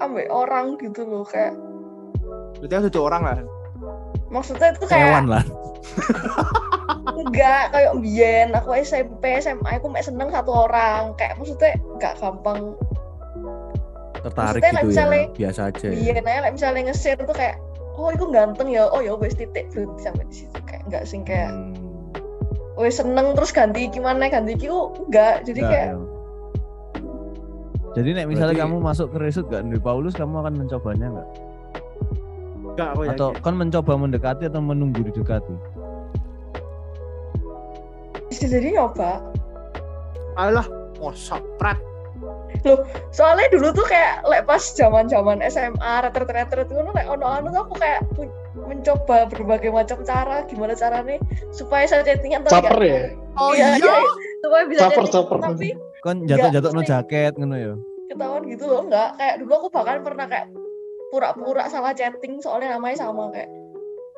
ambil 0.00 0.26
orang 0.32 0.76
gitu 0.80 1.02
loh 1.04 1.24
kayak 1.26 1.52
Berarti 2.58 2.74
aku 2.74 2.84
duduk 2.86 3.04
orang 3.04 3.22
lah. 3.22 3.38
maksudnya 4.26 4.72
itu 4.72 4.84
kayak 4.84 5.06
Hewan 5.06 5.26
lah. 5.28 5.44
enggak 7.16 7.62
kayak 7.70 7.92
mbien 7.94 8.48
aku 8.52 8.74
SMP 8.76 9.22
SMA 9.38 9.70
aku 9.72 9.86
mek 9.86 10.02
seneng 10.02 10.28
satu 10.28 10.66
orang 10.66 11.14
kayak 11.14 11.36
maksudnya 11.36 11.72
enggak 11.88 12.14
gampang 12.16 12.74
Tertarik 14.18 14.58
Maksudnya, 14.58 14.70
gitu 14.72 14.82
ya. 14.82 14.90
misalnya- 14.90 15.28
Biasa 15.32 15.60
aja. 15.64 15.86
ya. 15.86 15.94
mbien 15.94 16.16
aja 16.20 16.40
like, 16.40 16.52
misalnya 16.52 16.80
nge-share 16.84 17.20
tuh 17.20 17.32
kayak 17.32 17.56
oh 17.94 18.10
itu 18.10 18.24
ganteng 18.28 18.68
ya 18.68 18.82
oh 18.84 18.98
ya 18.98 19.14
wes 19.14 19.32
titik 19.32 19.70
berhenti 19.70 20.00
sampai 20.02 20.24
di 20.26 20.34
situ 20.36 20.58
kayak 20.60 20.82
enggak 20.84 21.02
sing 21.04 21.22
kayak 21.22 21.48
Hmm. 21.48 21.72
wes 22.76 22.94
seneng 22.94 23.32
terus 23.32 23.50
ganti 23.50 23.86
gimana 23.86 24.26
ganti 24.26 24.52
iki 24.52 24.66
oh 24.66 24.90
enggak 25.00 25.44
jadi 25.44 25.60
Enggak, 25.60 25.70
kayak 25.72 25.86
ya. 25.86 25.96
Jadi 27.94 28.08
nek 28.12 28.26
misalnya 28.26 28.52
Berarti- 28.52 28.68
kamu 28.68 28.84
masuk 28.84 29.06
ke 29.08 29.18
resut 29.18 29.46
gak 29.46 29.62
dari 29.62 29.78
Paulus, 29.78 30.12
kamu 30.12 30.34
akan 30.38 30.52
mencobanya 30.58 31.06
enggak? 31.08 31.28
Enggak 32.76 32.88
aku 32.92 33.00
Atau 33.08 33.28
yakin. 33.32 33.40
kan 33.40 33.54
mencoba 33.56 33.92
mendekati 33.96 34.42
atau 34.46 34.60
menunggu 34.60 35.00
didekati? 35.02 35.54
bisa 38.26 38.44
jadi 38.44 38.74
nyoba 38.74 39.22
Alah, 40.36 40.68
mosok 40.98 41.40
prat. 41.56 41.80
soalnya 43.08 43.46
dulu 43.48 43.70
tuh 43.72 43.86
kayak 43.86 44.20
lek 44.24 44.42
pas 44.42 44.60
zaman 44.60 45.06
zaman 45.06 45.38
SMA 45.40 45.78
retret 46.04 46.28
itu 46.50 46.74
lek 46.74 47.06
ono 47.06 47.24
anu 47.24 47.48
tuh 47.48 47.62
aku 47.62 47.74
kayak 47.76 48.02
men- 48.12 48.34
mencoba 48.58 49.24
berbagai 49.26 49.70
macam 49.70 50.02
cara 50.02 50.42
gimana 50.44 50.74
caranya 50.74 51.16
supaya 51.48 51.86
saya 51.86 52.02
chattingan 52.02 52.42
tapi 52.42 52.52
Caper 52.58 52.74
nggak- 52.74 52.90
ya? 52.90 53.02
Oh 53.36 53.50
Iya, 53.52 53.66
iya. 53.78 53.94
supaya 54.38 54.62
bisa 54.66 54.80
Caper, 54.84 55.04
caper. 55.06 55.36
tapi 55.38 55.68
Kan 55.98 56.16
jatuh-jatuh 56.24 56.70
no 56.70 56.82
jaket 56.82 57.32
ngono 57.34 57.56
ya. 57.56 57.74
ketahuan 58.06 58.42
gitu 58.44 58.64
loh 58.64 58.80
enggak 58.82 59.08
kayak 59.14 59.34
dulu 59.38 59.52
aku 59.54 59.68
bahkan 59.70 59.98
pernah 60.00 60.26
kayak 60.26 60.46
pura-pura 61.12 61.70
salah 61.70 61.92
chatting 61.94 62.42
soalnya 62.42 62.76
namanya 62.76 63.06
sama 63.06 63.30
kayak 63.30 63.50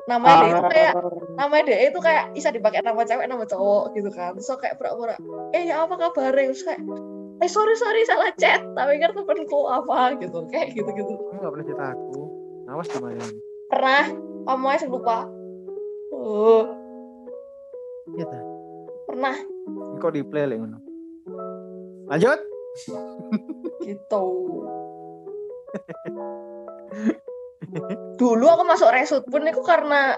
namanya 0.09 0.41
dia 0.41 0.49
itu 0.49 0.63
kayak 0.73 0.93
namanya 1.37 1.63
dia 1.69 1.79
itu 1.85 1.99
kayak 2.01 2.23
bisa 2.33 2.49
dipakai 2.49 2.81
nama 2.81 3.01
cewek 3.05 3.29
nama 3.29 3.45
cowok 3.45 3.93
gitu 3.93 4.09
kan. 4.09 4.33
So 4.41 4.57
kayak 4.57 4.81
pura-pura 4.81 5.15
eh 5.53 5.69
ya 5.69 5.85
apa 5.85 5.95
kabar 5.97 6.33
terus 6.33 6.65
kayak 6.65 6.81
eh 7.39 7.49
sorry 7.49 7.77
sorry 7.77 8.03
salah 8.03 8.33
chat 8.35 8.59
tapi 8.73 8.97
kan 8.97 9.13
temenku 9.13 9.69
apa? 9.69 10.17
gitu 10.17 10.43
kayak 10.49 10.73
gitu 10.73 10.89
gitu 10.91 11.13
Kamu 11.13 11.37
enggak 11.39 11.51
pernah 11.53 11.65
cerita 11.65 11.85
aku. 11.93 12.19
Awas 12.69 12.87
gimana? 12.89 13.25
pernah 13.69 14.05
kamu 14.49 14.65
aja 14.69 14.85
lupa. 14.89 15.17
Uh, 16.09 16.65
Iya 18.17 18.25
pernah. 19.05 19.35
Ini 19.37 19.97
Kok 20.01 20.11
di 20.17 20.21
play 20.25 20.49
ngono. 20.57 20.81
Lanjut. 22.09 22.39
gitu 23.85 24.25
dulu 28.15 28.45
aku 28.45 28.63
masuk 28.63 28.89
resut 28.89 29.23
pun 29.27 29.45
itu 29.45 29.61
karena 29.61 30.17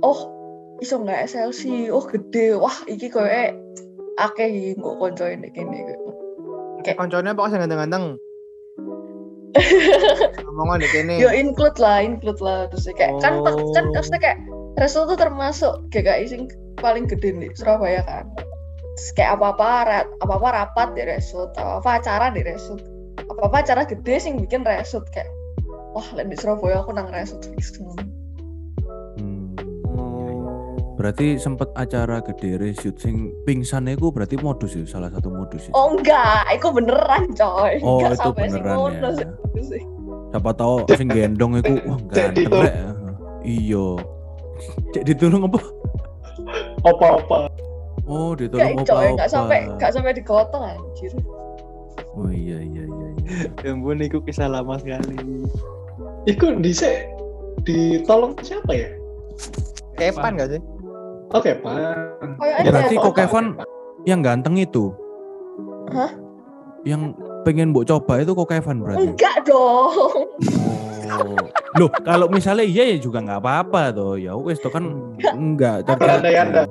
oh 0.00 0.18
iso 0.78 0.96
nggak 0.96 1.28
SLC 1.28 1.88
oh 1.88 2.02
gede 2.02 2.56
wah 2.56 2.72
iki 2.86 3.06
koyo 3.06 3.28
akeh 4.16 4.48
iki 4.48 4.70
kok 4.74 4.96
konco 4.96 5.24
ini 5.24 5.48
gini 5.50 5.78
Kayak- 6.80 6.96
Konconya 6.96 7.36
apa 7.36 7.52
sing 7.52 7.60
ganteng-ganteng? 7.60 8.04
Ngomongan 10.40 10.80
di 10.80 10.88
kene. 10.88 11.14
yo 11.18 11.28
include 11.28 11.76
lah 11.76 12.00
include 12.00 12.40
lah 12.40 12.70
terus 12.70 12.88
kayak 12.94 13.18
kan 13.20 13.42
Oh. 13.42 13.74
kan 13.74 13.90
maksudnya 13.90 14.20
kayak 14.22 14.38
resut 14.78 15.04
tuh 15.04 15.18
termasuk 15.18 15.74
GKI 15.90 16.24
sing 16.24 16.46
paling 16.78 17.04
gede 17.04 17.34
di 17.34 17.50
Surabaya 17.52 18.00
kan 18.00 18.24
Terus 18.96 19.10
kayak 19.12 19.36
apa 19.36 19.52
apa 19.52 19.66
apa 20.22 20.34
apa 20.38 20.48
rapat 20.54 20.88
di 20.94 21.02
resut 21.02 21.50
apa 21.54 21.82
apa 21.82 21.90
acara 21.98 22.30
di 22.30 22.40
resut 22.40 22.80
apa 23.18 23.40
apa 23.44 23.56
acara 23.60 23.82
gede 23.84 24.16
sing 24.16 24.38
bikin 24.38 24.62
resut 24.62 25.02
kayak 25.10 25.28
wah 25.94 26.06
lek 26.14 26.30
di 26.30 26.36
Surabaya 26.38 26.82
aku 26.82 26.94
nang 26.94 27.10
resut 27.10 27.42
fix 27.54 27.76
Hmm. 29.18 29.52
Oh. 29.90 30.96
Berarti 30.96 31.36
sempet 31.36 31.68
acara 31.76 32.20
gede 32.24 32.56
reshoot 32.56 32.96
sing 32.96 33.34
pingsan 33.44 33.90
iku 33.90 34.08
berarti 34.12 34.38
modus 34.40 34.76
ya 34.76 34.84
salah 34.86 35.10
satu 35.12 35.28
modus 35.28 35.68
ya. 35.68 35.72
Oh 35.76 35.96
enggak, 35.96 36.46
itu 36.52 36.68
beneran 36.72 37.24
coy. 37.36 37.80
Oh, 37.84 38.00
enggak 38.00 38.16
itu 38.16 38.30
beneran 38.32 38.76
ya. 38.96 39.10
sih. 39.16 39.82
Itu. 39.82 40.12
Siapa 40.30 40.50
tahu 40.54 40.86
sing 40.94 41.08
gendong 41.10 41.58
iku 41.58 41.74
wah 41.84 41.98
ganteng 42.14 42.48
tuh. 42.48 42.60
rek. 42.64 42.74
Iya. 43.44 43.86
Cek 44.92 45.02
ditulung 45.08 45.42
apa? 45.48 45.60
Apa-apa. 46.84 47.38
Oh, 48.04 48.32
ditulung 48.36 48.76
Enggak 48.76 48.84
apa? 48.84 48.92
coy, 48.92 49.06
enggak 49.16 49.30
sampai 49.30 49.58
enggak 49.68 49.90
sampai 49.92 50.12
digotong 50.16 50.64
anjir. 50.64 51.12
Oh 52.16 52.28
iya 52.28 52.58
iya 52.60 52.84
iya 52.84 53.08
iya. 53.22 53.32
Ya 53.62 53.70
ampun, 53.72 54.02
itu 54.02 54.18
kisah 54.24 54.50
lama 54.50 54.76
sekali. 54.82 55.14
Iku 56.28 56.60
dhisik 56.60 57.08
ditolong 57.64 58.36
siapa 58.44 58.72
ya? 58.76 58.88
Kepan 59.96 60.36
gak 60.36 60.56
sih? 60.56 60.60
Oke, 61.32 61.56
Pak. 61.62 61.72
Kayaknya 62.40 62.70
Berarti 62.72 62.94
ada. 62.98 63.04
kok 63.06 63.14
Kevin 63.16 63.46
yang 64.04 64.20
ganteng 64.20 64.58
itu. 64.58 64.92
Hah? 65.94 66.10
Yang 66.84 67.14
pengen 67.44 67.72
mbok 67.72 67.86
coba 67.88 68.20
itu 68.20 68.32
kok 68.36 68.48
Kevin 68.50 68.84
berarti. 68.84 69.06
Enggak 69.12 69.36
dong. 69.48 70.28
Oh. 71.10 71.36
Loh, 71.78 71.90
kalau 72.02 72.26
misalnya 72.26 72.66
iya 72.66 72.96
ya 72.96 72.98
juga 72.98 73.22
nggak 73.22 73.40
apa-apa 73.40 73.94
tuh. 73.94 74.18
Ya 74.18 74.34
wes 74.34 74.58
tuh 74.58 74.72
kan 74.72 75.14
enggak 75.22 75.86
Berandai-andai. 75.86 76.66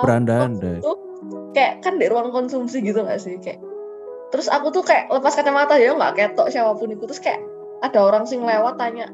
Berandai-andai. 0.00 0.78
Tuh 0.80 0.96
kayak 1.54 1.82
kan 1.82 1.98
di 1.98 2.06
ruang 2.10 2.34
konsumsi 2.34 2.82
gitu 2.82 3.02
gak 3.02 3.22
sih 3.22 3.38
kayak. 3.42 3.62
Terus 4.34 4.50
aku 4.50 4.74
tuh 4.74 4.82
kayak 4.82 5.10
lepas 5.10 5.38
kacamata 5.38 5.78
ya 5.78 5.94
nggak 5.94 6.14
ketok 6.18 6.50
siapa 6.50 6.74
pun 6.74 6.90
itu 6.90 7.06
terus 7.06 7.22
kayak 7.22 7.38
ada 7.82 7.98
orang 7.98 8.24
sing 8.28 8.44
lewat 8.44 8.76
tanya 8.78 9.08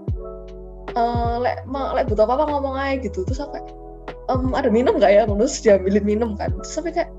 eh 0.90 1.34
lek 1.38 1.62
ma, 1.70 1.94
lek 1.94 2.10
butuh 2.10 2.26
apa 2.26 2.34
apa 2.34 2.44
ngomong 2.50 2.74
aja 2.74 2.98
gitu. 2.98 3.22
Terus 3.22 3.38
aku 3.38 3.54
kayak 3.54 3.66
"Em, 4.26 4.50
ada 4.58 4.66
minum 4.66 4.98
nggak 4.98 5.12
ya? 5.14 5.22
Terus 5.22 5.62
diambilin 5.62 6.02
minum 6.02 6.30
kan. 6.34 6.50
Terus 6.58 6.74
sampai 6.74 6.90
kayak 6.90 7.10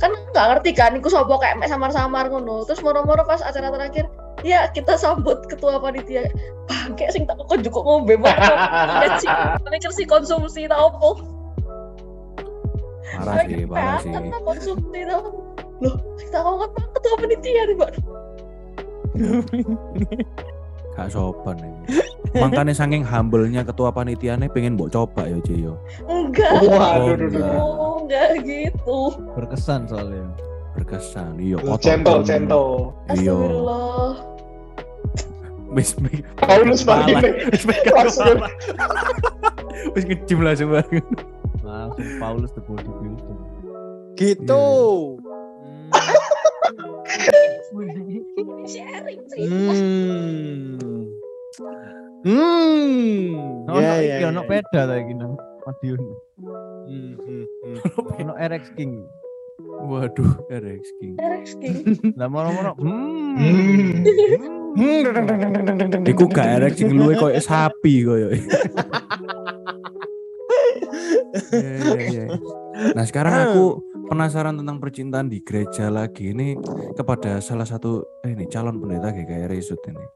kan 0.00 0.16
nggak 0.32 0.46
ngerti 0.56 0.70
kan 0.72 0.96
iku 0.96 1.12
sopo 1.12 1.36
kayak 1.36 1.60
mek 1.60 1.68
samar-samar 1.68 2.32
ngono. 2.32 2.64
Terus 2.64 2.80
moro-moro 2.80 3.20
pas 3.28 3.44
acara 3.44 3.68
terakhir 3.68 4.08
ya 4.40 4.72
kita 4.72 4.96
sambut 4.96 5.44
ketua 5.52 5.76
panitia. 5.76 6.32
Bangke 6.64 7.12
sing 7.12 7.28
tak 7.28 7.36
kok 7.44 7.60
cukup 7.60 7.82
ngombe 7.84 8.16
banget 8.24 9.20
sih 9.20 9.28
mikir 9.68 9.92
sih 9.92 10.06
konsumsi 10.08 10.64
tau 10.70 10.88
apa 10.88 11.28
Parah 13.10 13.42
sih, 13.42 13.66
parah 13.66 13.98
sih. 14.00 14.14
Konsumsi 14.46 15.00
tau 15.04 15.50
loh 15.82 15.96
kita 16.20 16.38
ngomong 16.40 16.70
ketua 16.94 17.14
panitia 17.18 17.62
nih 17.68 17.76
mbak 17.76 17.90
Gak 21.00 21.10
sopan 21.10 21.56
ini. 21.58 21.96
Makanya 22.30 22.76
saking 22.76 23.00
humble-nya 23.00 23.64
ketua 23.64 23.88
panitiane 23.88 24.46
pengen 24.46 24.76
mbok 24.76 24.92
coba 24.92 25.24
ya 25.24 25.40
Jeyo. 25.40 25.80
enggak 26.04 26.60
Oh, 26.60 27.16
enggak. 27.16 27.56
oh 27.56 27.94
enggak 27.98 28.28
gitu 28.44 28.98
Berkesan 29.32 29.88
soalnya. 29.88 30.28
Berkesan. 30.70 31.40
Iya, 31.40 31.56
Centol, 31.80 32.20
otot- 32.20 32.28
centol. 32.28 32.68
Iya. 33.10 33.32
astagfirullah 33.32 34.12
Wis 35.70 35.94
wis 35.96 36.20
Paulus 36.36 36.82
Malah. 36.82 37.06
Marine 37.14 37.30
wis 37.48 37.62
kepala. 37.64 38.48
Wis 39.94 40.02
ngejim 40.04 40.38
langsung 40.42 40.68
banget. 40.70 41.04
Langsung 41.62 42.08
Paulus 42.18 42.50
the 42.52 42.60
bodybuilder. 42.60 43.38
Gitu. 44.14 44.66
Sharing 48.66 49.20
cerita 49.30 49.72
Hmm. 49.80 50.76
Hmm. 52.20 53.72
Ya, 53.80 53.96
ya, 54.04 54.28
ono 54.28 54.44
ya. 54.44 54.48
peda 54.48 54.80
ta 54.86 54.94
iki 55.00 55.16
nang 55.16 55.40
Madiun. 55.64 56.00
Hmm, 56.84 57.12
hmm, 57.16 57.44
hmm. 57.64 57.76
Ono 58.20 58.32
RX 58.36 58.76
King. 58.76 58.92
Waduh, 59.88 60.32
RX 60.52 60.84
King. 61.00 61.16
Rex 61.16 61.56
King 61.56 61.80
Lah. 62.20 62.28
Hmm. 62.76 63.40
Hmm, 64.76 65.00
deng, 65.02 66.04
Iku 66.06 66.28
gak 66.28 66.60
RX 66.60 66.84
King 66.84 66.92
luwe 66.94 67.16
koyo 67.16 67.40
sapi 67.40 68.04
koyo. 68.04 68.28
Iya, 71.50 71.72
iya. 72.12 72.24
Nah 72.94 73.04
sekarang 73.08 73.32
aku 73.32 73.80
penasaran 74.10 74.58
tentang 74.58 74.82
percintaan 74.82 75.30
di 75.30 75.38
gereja 75.46 75.86
lagi. 75.86 76.34
Ini 76.34 76.58
kepada 76.98 77.38
salah 77.38 77.62
satu 77.62 78.02
eh 78.26 78.34
ini 78.34 78.50
calon 78.50 78.82
pendeta 78.82 79.14
GKR 79.14 79.46
Resut 79.46 79.78
ini. 79.86 80.06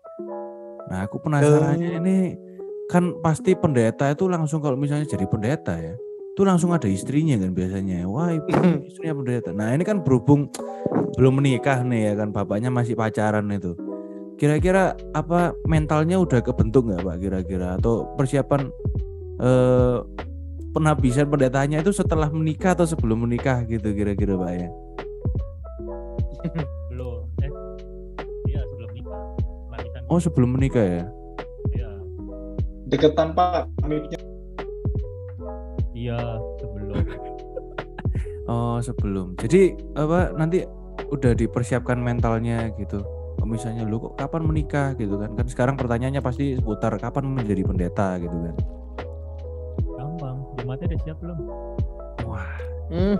Nah 0.91 1.07
aku 1.07 1.23
penasarannya 1.23 2.03
ini 2.03 2.17
kan 2.91 3.23
pasti 3.23 3.55
pendeta 3.55 4.11
itu 4.11 4.27
langsung 4.27 4.59
kalau 4.59 4.75
misalnya 4.75 5.07
jadi 5.07 5.25
pendeta 5.25 5.79
ya 5.79 5.95
itu 6.35 6.43
langsung 6.43 6.75
ada 6.75 6.91
istrinya 6.91 7.39
kan 7.39 7.55
biasanya. 7.55 8.11
Wah 8.11 8.35
ibu 8.35 8.51
istrinya 8.91 9.15
pendeta. 9.23 9.55
Nah 9.55 9.71
ini 9.71 9.87
kan 9.87 10.03
berhubung 10.03 10.51
belum 11.15 11.39
menikah 11.39 11.87
nih 11.87 12.11
ya 12.11 12.13
kan 12.19 12.35
bapaknya 12.35 12.75
masih 12.75 12.99
pacaran 12.99 13.47
itu. 13.55 13.79
Kira-kira 14.35 14.99
apa 15.15 15.55
mentalnya 15.71 16.19
udah 16.19 16.43
kebentuk 16.43 16.91
nggak 16.91 17.07
pak 17.07 17.17
kira-kira? 17.23 17.79
Atau 17.79 18.11
persiapan 18.19 18.67
eh 19.39 19.99
penabisan 20.75 21.31
pendetanya 21.31 21.79
itu 21.79 21.95
setelah 21.95 22.27
menikah 22.35 22.75
atau 22.75 22.83
sebelum 22.83 23.23
menikah 23.23 23.63
gitu 23.71 23.95
kira-kira 23.95 24.35
pak 24.35 24.53
ya? 24.59 24.69
Belum. 26.91 27.31
Eh 27.39 27.51
iya 28.51 28.61
sebelum 28.67 28.91
nikah. 28.91 29.23
Oh 30.11 30.19
sebelum 30.19 30.51
menikah 30.59 30.83
ya? 30.83 31.05
Iya. 31.71 31.91
Deketan 32.91 33.39
pak 33.39 33.71
iya 35.95 36.19
sebelum. 36.59 36.99
Oh 38.45 38.77
sebelum. 38.77 39.41
Jadi 39.41 39.73
apa 39.97 40.37
nanti 40.37 40.69
udah 41.09 41.33
dipersiapkan 41.33 41.97
mentalnya 41.97 42.69
gitu. 42.77 43.01
Oh, 43.41 43.49
misalnya 43.49 43.89
lu 43.89 43.97
kok 43.97 44.21
kapan 44.21 44.45
menikah? 44.45 44.93
gitu 45.01 45.17
kan. 45.17 45.33
Kan 45.33 45.49
sekarang 45.49 45.75
pertanyaannya 45.81 46.21
pasti 46.21 46.53
seputar 46.53 46.93
kapan 47.01 47.41
menjadi 47.41 47.65
pendeta 47.65 48.21
gitu 48.21 48.37
kan 48.37 48.84
jemaatnya 50.57 50.87
udah 50.88 51.01
siap 51.03 51.17
belum 51.19 51.38
wah 52.25 52.51
Hmm. 52.85 53.17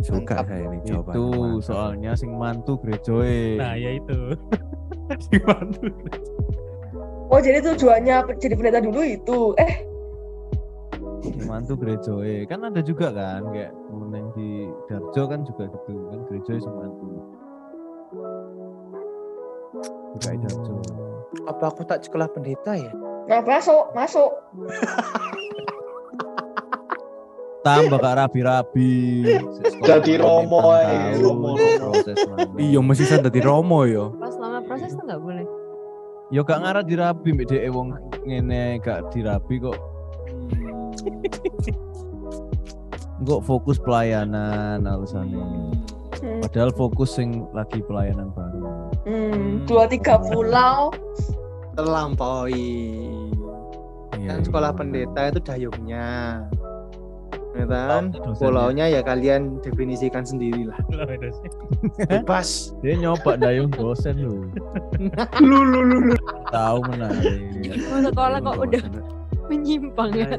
suka 0.00 0.38
Mantap. 0.38 0.46
saya 0.46 0.62
ini 0.64 0.78
jawabannya 0.82 1.12
Itu 1.12 1.24
mantap. 1.28 1.66
soalnya 1.66 2.12
sing 2.14 2.30
mantu 2.32 2.72
gerejoe. 2.78 3.58
nah 3.58 3.74
ya 3.74 3.90
itu 3.94 4.18
oh 7.28 7.40
jadi 7.40 7.58
tujuannya 7.60 8.16
jadi 8.36 8.54
pendeta 8.54 8.78
dulu 8.78 9.00
itu 9.02 9.38
eh 9.56 9.74
Sing 11.18 11.44
mantu 11.44 11.74
gerejoe. 11.74 12.46
Kan 12.46 12.62
ada 12.62 12.78
juga 12.78 13.10
kan 13.10 13.50
kayak 13.50 13.74
temen 13.74 14.08
yang 14.14 14.28
di 14.32 14.48
Darjo 14.86 15.26
kan 15.26 15.42
juga 15.42 15.66
gitu 15.66 15.94
kan 16.08 16.18
gerejoe 16.24 16.58
sing 16.58 16.72
mantu. 16.72 17.06
Juga 20.14 20.28
di 20.30 20.38
Darjo. 20.40 20.74
Apa 21.44 21.64
aku 21.68 21.82
tak 21.82 22.00
sekolah 22.00 22.30
pendeta 22.30 22.72
ya? 22.72 22.94
nah 23.26 23.44
masuk 23.44 23.92
masuk 23.92 24.30
Tambah 27.68 28.00
gak 28.00 28.16
rabi-rabi. 28.16 28.96
Jadi 29.84 30.16
romo, 30.16 30.72
iya 32.56 32.80
masih 32.80 33.04
sadar 33.04 33.28
di 33.28 33.44
Romo 33.44 33.84
yo 33.84 34.16
Pas 34.16 34.32
selama 34.32 34.64
proses 34.64 34.96
tuh 34.96 35.04
nggak 35.04 35.20
boleh. 35.20 35.44
Yo 36.32 36.40
gak 36.48 36.64
ngarah 36.64 36.80
dirabi 36.80 37.28
mbek 37.36 37.52
dhek 37.52 37.68
wong 37.68 37.92
ngene 38.24 38.80
gak 38.80 39.12
dirabi 39.12 39.60
kok. 39.60 39.76
Kok 43.18 43.42
fokus 43.44 43.76
pelayanan 43.76 44.88
alasannya. 44.88 45.44
hmm, 46.24 46.40
Padahal 46.48 46.72
fokus 46.72 47.20
sing 47.20 47.44
lagi 47.52 47.84
pelayanan 47.84 48.32
baru. 48.32 48.64
hmm, 49.04 49.68
dua 49.68 49.84
tiga 49.90 50.16
pulau 50.16 50.88
Terlampaui. 51.76 53.12
Iya, 54.18 54.34
Kan 54.34 54.38
sekolah 54.42 54.70
iya. 54.72 54.78
pendeta 54.78 55.20
itu 55.30 55.40
dayungnya. 55.44 56.08
Ya 57.58 57.66
kan? 57.66 58.14
Pulaunya 58.38 58.86
ya 58.86 59.02
kalian 59.02 59.58
definisikan 59.66 60.22
sendiri 60.22 60.70
lah. 60.70 60.78
Lah, 60.94 61.10
udah 61.10 61.32
sih. 61.34 61.50
Bebas. 62.10 62.70
Dia 62.86 62.94
nyoba 62.94 63.34
dayung 63.34 63.74
dosen 63.74 64.22
lu. 64.22 64.46
lu 65.48 65.58
lu 65.66 65.80
lu 65.82 66.14
lu. 66.14 66.16
Tahu 66.54 66.78
menarik. 66.86 67.42
Sekolah 67.82 68.38
kok 68.38 68.56
udah 68.62 68.82
menyimpang 69.50 70.10
ya. 70.14 70.38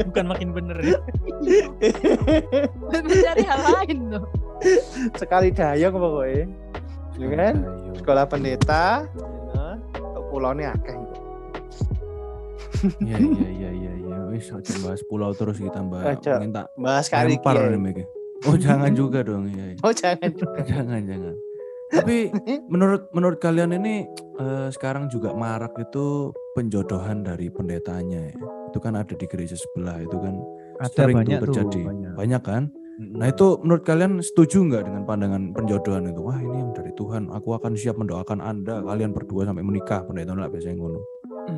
bukan 0.00 0.32
makin 0.32 0.56
bener 0.56 0.80
ya 0.80 0.96
Mencari 2.88 3.44
hal 3.44 3.60
lain 3.64 3.98
loh. 4.12 4.24
Sekali 5.16 5.48
dayung 5.56 5.96
pokoknya. 5.96 6.44
Ya 7.16 7.26
kan? 7.32 7.64
Sekolah 7.96 8.28
pendeta. 8.28 9.08
Kok 9.96 10.24
pulaunya 10.28 10.76
akeh. 10.76 11.09
Iya 13.02 13.16
iya 13.18 13.48
iya 13.50 13.70
iya 13.70 13.92
iya 13.98 14.16
wis 14.30 14.48
aja 14.50 14.72
bahas 14.80 15.02
pulau 15.04 15.34
terus 15.34 15.58
kita 15.58 15.82
mbak 15.82 16.02
Aja. 16.18 16.38
minta 16.38 16.70
Bahas 16.78 17.10
kali 17.10 17.36
Mega. 17.76 18.04
Oh 18.48 18.56
jangan 18.56 18.96
juga 18.96 19.20
dong 19.20 19.52
iya, 19.52 19.76
iya. 19.76 19.78
Oh 19.84 19.92
jangan 19.92 20.30
juga. 20.32 20.58
jangan 20.70 21.00
jangan. 21.04 21.34
Tapi 21.90 22.30
menurut 22.70 23.10
menurut 23.12 23.38
kalian 23.42 23.74
ini 23.76 24.06
eh, 24.40 24.68
sekarang 24.72 25.10
juga 25.12 25.34
marak 25.34 25.74
itu 25.76 26.30
penjodohan 26.56 27.26
dari 27.26 27.50
pendetanya 27.52 28.30
ya. 28.30 28.34
Itu 28.72 28.78
kan 28.78 28.96
ada 28.96 29.12
di 29.12 29.26
gereja 29.28 29.58
sebelah 29.58 29.98
itu 30.00 30.16
kan 30.16 30.34
Ada 30.80 30.88
sering 30.94 31.16
banyak 31.20 31.38
tuh 31.42 31.46
tuh, 31.50 31.54
terjadi. 31.68 31.80
banyak. 32.16 32.42
kan? 32.46 32.62
Nah 33.00 33.26
itu 33.28 33.46
menurut 33.60 33.84
kalian 33.84 34.20
setuju 34.24 34.60
nggak 34.70 34.82
dengan 34.88 35.02
pandangan 35.04 35.42
penjodohan 35.52 36.08
itu? 36.08 36.20
Wah 36.24 36.38
ini 36.40 36.56
yang 36.64 36.72
dari 36.72 36.92
Tuhan. 36.96 37.28
Aku 37.32 37.52
akan 37.56 37.72
siap 37.76 37.96
mendoakan 38.00 38.40
anda 38.40 38.80
kalian 38.80 39.12
berdua 39.12 39.44
sampai 39.44 39.64
menikah. 39.64 40.00
Pendeta 40.06 40.32
lah 40.32 40.48
biasanya 40.48 40.80
ngono. 40.80 41.00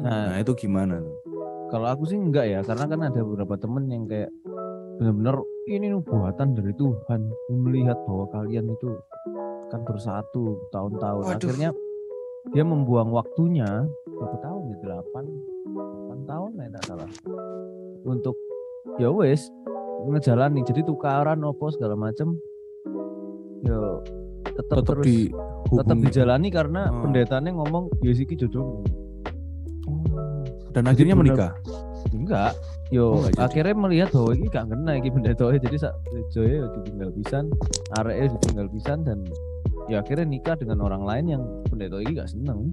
Nah, 0.00 0.32
Nah 0.32 0.38
itu 0.40 0.52
gimana 0.56 0.98
tuh? 0.98 1.16
kalau 1.68 1.88
aku 1.88 2.04
sih 2.04 2.16
enggak 2.16 2.46
ya, 2.48 2.60
karena 2.60 2.84
kan 2.84 3.00
ada 3.00 3.20
beberapa 3.24 3.56
temen 3.56 3.88
yang 3.88 4.04
kayak 4.04 4.28
benar-benar 4.96 5.40
ini 5.66 5.92
buatan 5.98 6.52
dari 6.52 6.72
Tuhan 6.74 7.20
melihat 7.48 7.96
bahwa 8.04 8.28
kalian 8.28 8.68
itu 8.68 8.92
kan 9.68 9.80
bersatu 9.82 10.60
tahun-tahun. 10.68 11.24
Waduh. 11.24 11.36
Akhirnya 11.40 11.70
dia 12.52 12.60
membuang 12.60 13.08
waktunya 13.08 13.88
berapa 14.04 14.36
tahun 14.42 14.60
ya? 14.68 14.76
Delapan, 14.84 15.24
delapan 15.64 16.18
tahun 16.28 16.50
ya 16.52 16.68
tak 16.76 16.84
salah. 16.84 17.10
Untuk 18.04 18.36
ya 19.00 19.08
wes 19.08 19.48
ngejalani 20.02 20.66
jadi 20.66 20.82
tukaran 20.82 21.40
opo 21.40 21.70
segala 21.70 21.94
macem 21.94 22.34
yo 23.62 24.02
tetap 24.52 24.82
Tetap 24.82 24.84
terus 24.84 25.04
di 25.06 25.18
tetap 25.70 25.96
dijalani 25.96 26.48
karena 26.50 26.90
Oh. 26.90 27.06
pendetanya 27.06 27.54
ngomong 27.54 27.88
ya 28.02 28.12
siki 28.12 28.34
jodohmu 28.36 28.82
dan 30.72 30.82
akhirnya 30.88 31.16
menikah. 31.16 31.52
enggak 32.12 32.52
Oh, 32.92 33.24
yo 33.24 33.24
jadi. 33.24 33.40
akhirnya 33.48 33.74
melihat 33.78 34.08
bahwa 34.12 34.32
ini 34.36 34.46
gak 34.52 34.68
kena 34.68 34.92
iki 35.00 35.08
pendeta 35.08 35.48
jadi 35.48 35.76
sak 35.80 35.94
joyo 36.36 36.54
yo 36.60 36.66
ditinggal 36.76 37.08
pisan 37.16 37.44
areke 37.96 38.36
ditinggal 38.36 38.66
pisan 38.68 38.98
dan 39.00 39.18
ya 39.88 40.04
akhirnya 40.04 40.28
nikah 40.28 40.52
dengan 40.60 40.84
orang 40.84 41.02
lain 41.08 41.24
yang 41.24 41.42
pendeta 41.72 41.96
ini 42.04 42.12
gak 42.20 42.28
seneng 42.28 42.68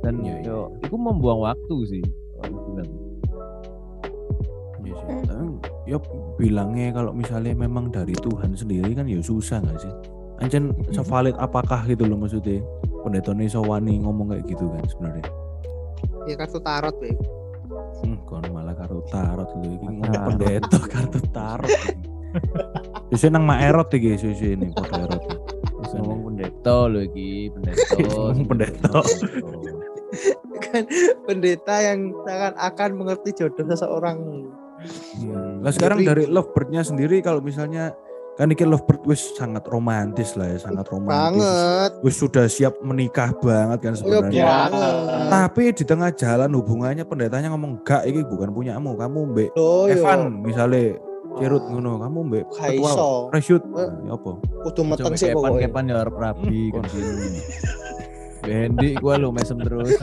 dan 0.00 0.14
Iya, 0.24 0.34
iya, 0.42 0.48
yo 0.50 0.58
itu 0.82 0.96
membuang 0.96 1.40
waktu 1.44 1.76
sih 1.86 2.02
kalau 2.34 2.42
aku 2.48 2.58
bilang. 2.72 2.90
Iya 4.80 4.94
sih. 4.96 5.06
Tapi 5.28 5.46
ya 5.86 5.98
bilangnya 6.40 6.86
kalau 6.96 7.12
misalnya 7.12 7.52
memang 7.54 7.92
dari 7.92 8.16
Tuhan 8.16 8.56
sendiri 8.56 8.90
kan 8.96 9.06
ya 9.06 9.20
susah 9.20 9.60
nggak 9.60 9.78
sih? 9.78 9.92
Anjen 10.40 10.72
sevalid 10.90 11.36
apakah 11.36 11.84
gitu 11.84 12.08
loh 12.08 12.16
maksudnya? 12.16 12.64
Pendeta 13.00 13.32
ini 13.32 13.48
wani 13.50 13.92
ngomong 14.04 14.32
kayak 14.32 14.44
gitu 14.46 14.64
kan 14.68 14.84
sebenarnya. 14.84 15.26
Ya 16.28 16.34
kartu 16.36 16.60
tarot, 16.60 16.94
Be. 17.00 17.10
Hmm, 18.04 18.16
kon 18.28 18.44
malah 18.52 18.76
kartu 18.76 19.00
tarot 19.08 19.48
gitu. 19.60 19.76
Ini 19.80 19.96
ngomong 20.04 20.36
pendeta 20.36 20.78
kartu 20.84 21.18
tarot. 21.32 21.70
Susu 23.10 23.26
nang 23.26 23.42
mak 23.42 23.58
erot 23.64 23.90
iki 23.90 24.14
susu 24.14 24.54
ini 24.54 24.70
kode 24.70 25.00
erot. 25.00 25.22
Ngomong 25.96 26.20
pendeta 26.30 26.76
loh 26.86 27.02
iki 27.02 27.28
pendeta 27.54 27.94
Ngomong 27.98 28.46
pendeta. 28.46 28.98
kan 30.60 30.84
pendeta 31.26 31.74
yang 31.82 32.12
akan 32.26 32.52
akan 32.54 32.90
mengerti 32.94 33.30
jodoh 33.34 33.64
seseorang. 33.66 34.18
Nah 35.60 35.72
sekarang 35.72 36.00
Jadi- 36.02 36.08
dari 36.08 36.24
lovebird-nya 36.26 36.82
sendiri 36.82 37.20
kalau 37.20 37.40
misalnya 37.40 37.92
kan 38.40 38.48
iki 38.48 38.64
lovebird 38.64 39.04
wis 39.04 39.36
sangat 39.36 39.68
romantis 39.68 40.32
lah 40.32 40.48
ya, 40.48 40.56
sangat 40.64 40.88
romantis. 40.88 41.44
Banget. 41.44 41.90
Wis 42.00 42.16
sudah 42.16 42.48
siap 42.48 42.80
menikah 42.80 43.36
banget 43.36 43.78
kan 43.84 43.92
ya 43.92 43.98
sebenarnya. 44.00 44.44
Tapi 45.28 45.76
di 45.76 45.84
tengah 45.84 46.08
jalan 46.16 46.48
hubungannya 46.56 47.04
pendetanya 47.04 47.52
ngomong 47.52 47.84
enggak 47.84 48.08
ini 48.08 48.24
bukan 48.24 48.48
punyamu, 48.48 48.96
kamu 48.96 49.20
Oh, 49.60 49.84
yo. 49.84 49.92
Evan 49.92 50.40
misalnya 50.40 50.96
Cirut 51.30 51.62
ngono, 51.70 52.02
kamu 52.02 52.18
mbek 52.26 52.44
Gak 52.50 52.74
ketua 52.74 53.30
reshoot. 53.30 53.62
Eh. 53.62 53.70
Nah, 53.70 53.90
ya 54.02 54.12
apa? 54.18 54.30
Kudu 54.66 54.82
meteng 54.82 55.14
sih 55.14 55.30
kepan 55.30 55.38
pokoknya. 55.38 55.62
kepan 55.70 55.84
ya 55.86 55.94
harap 56.02 56.16
rabi 56.18 56.62
Hmm. 56.66 56.74
kan 56.74 56.82
gini. 56.90 57.40
Bendi 58.40 58.88
gua 58.98 59.14
lu 59.20 59.30
mesem 59.30 59.60
terus. 59.62 59.94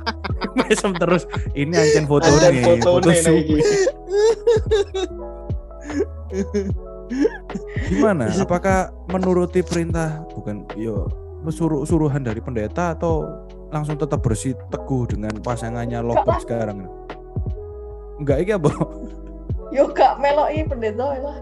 Mesem 0.58 0.92
terus. 1.00 1.22
Ini 1.56 1.72
ancen 1.72 2.04
foto 2.04 2.28
nih, 2.28 2.60
foto 2.60 3.00
foto 3.00 3.08
lagi. 3.08 3.56
Gimana? 7.86 8.30
Apakah 8.34 8.90
menuruti 9.08 9.62
perintah 9.62 10.24
bukan 10.32 10.66
yo 10.74 11.06
suruh 11.46 11.86
suruhan 11.86 12.26
dari 12.26 12.42
pendeta 12.42 12.90
atau 12.92 13.22
langsung 13.70 13.94
tetap 13.94 14.18
bersih 14.18 14.54
teguh 14.68 15.06
dengan 15.06 15.30
pasangannya 15.40 16.02
Lovebird 16.02 16.42
sekarang? 16.42 16.90
Enggak 18.18 18.38
iki 18.42 18.52
apa? 18.54 18.70
Yo 19.70 19.90
gak 19.90 20.18
meloi 20.18 20.62
pendeta 20.64 21.14
lah. 21.18 21.38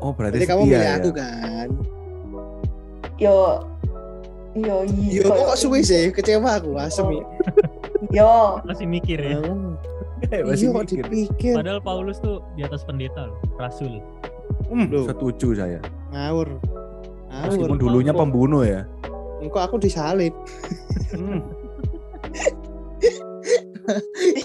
Oh, 0.00 0.12
berarti 0.12 0.40
Jadi 0.40 0.48
kamu 0.48 0.60
setia 0.60 0.72
milih 0.72 0.84
ya. 0.84 0.96
aku 0.96 1.10
kan. 1.12 1.68
Yo 3.16 3.36
yo 4.56 4.76
iya. 4.88 5.20
Yo 5.22 5.28
kok 5.30 5.56
suwe 5.56 5.80
sih 5.80 6.08
kecewa 6.10 6.56
aku 6.58 6.74
asem 6.76 7.06
ya. 7.20 7.24
Yo 8.16 8.32
Masih 8.64 8.88
mikir 8.88 9.20
ya. 9.20 9.38
Eh, 10.32 10.40
masih 10.48 10.68
Iya 10.68 10.76
mikir. 10.76 11.04
dipikir. 11.06 11.54
Padahal 11.54 11.80
Paulus 11.80 12.18
tuh 12.18 12.40
di 12.52 12.64
atas 12.64 12.82
pendeta 12.82 13.28
loh, 13.28 13.38
rasul. 13.56 14.00
Hmm, 14.70 14.86
setuju 14.86 15.48
saya. 15.58 15.80
Ngawur. 16.14 16.48
Ngawur. 17.26 17.46
Meskipun 17.50 17.78
dulunya 17.78 18.14
pembunuh 18.14 18.62
ya. 18.62 18.86
Engkau 19.42 19.58
aku 19.58 19.76
disalib. 19.82 20.32
Hmm. 21.10 21.42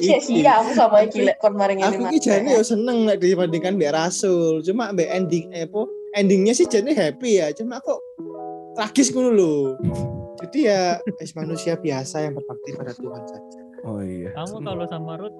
Iya 0.01 0.17
sih 0.23 0.41
aku 0.41 0.73
sama 0.73 1.05
iki 1.05 1.21
lek 1.21 1.37
kon 1.37 1.53
maring 1.53 1.77
ini. 1.77 2.01
Aku 2.01 2.09
ki 2.09 2.17
jane 2.17 2.49
yo 2.57 2.65
seneng 2.65 3.05
nek 3.05 3.21
dibandingkan 3.21 3.77
Mbak 3.77 3.93
Rasul. 3.93 4.65
Cuma 4.65 4.89
Mbak 4.89 5.09
ending 5.11 5.45
eh 5.53 5.69
apa 5.69 5.85
endingnya 6.17 6.57
sih 6.57 6.65
jane 6.65 6.97
happy 6.97 7.37
ya. 7.37 7.53
Cuma 7.53 7.77
kok 7.83 8.01
tragis 8.73 9.13
ngono 9.13 9.29
lho. 9.37 9.55
Jadi 10.41 10.65
ya 10.65 10.97
es 11.21 11.37
manusia 11.37 11.77
biasa 11.77 12.25
yang 12.25 12.33
berbakti 12.33 12.73
pada 12.73 12.91
Tuhan 12.97 13.23
saja. 13.29 13.59
Oh 13.85 14.01
iya. 14.01 14.33
Kamu 14.33 14.65
kalau 14.65 14.85
sama 14.89 15.13
Ruth 15.21 15.37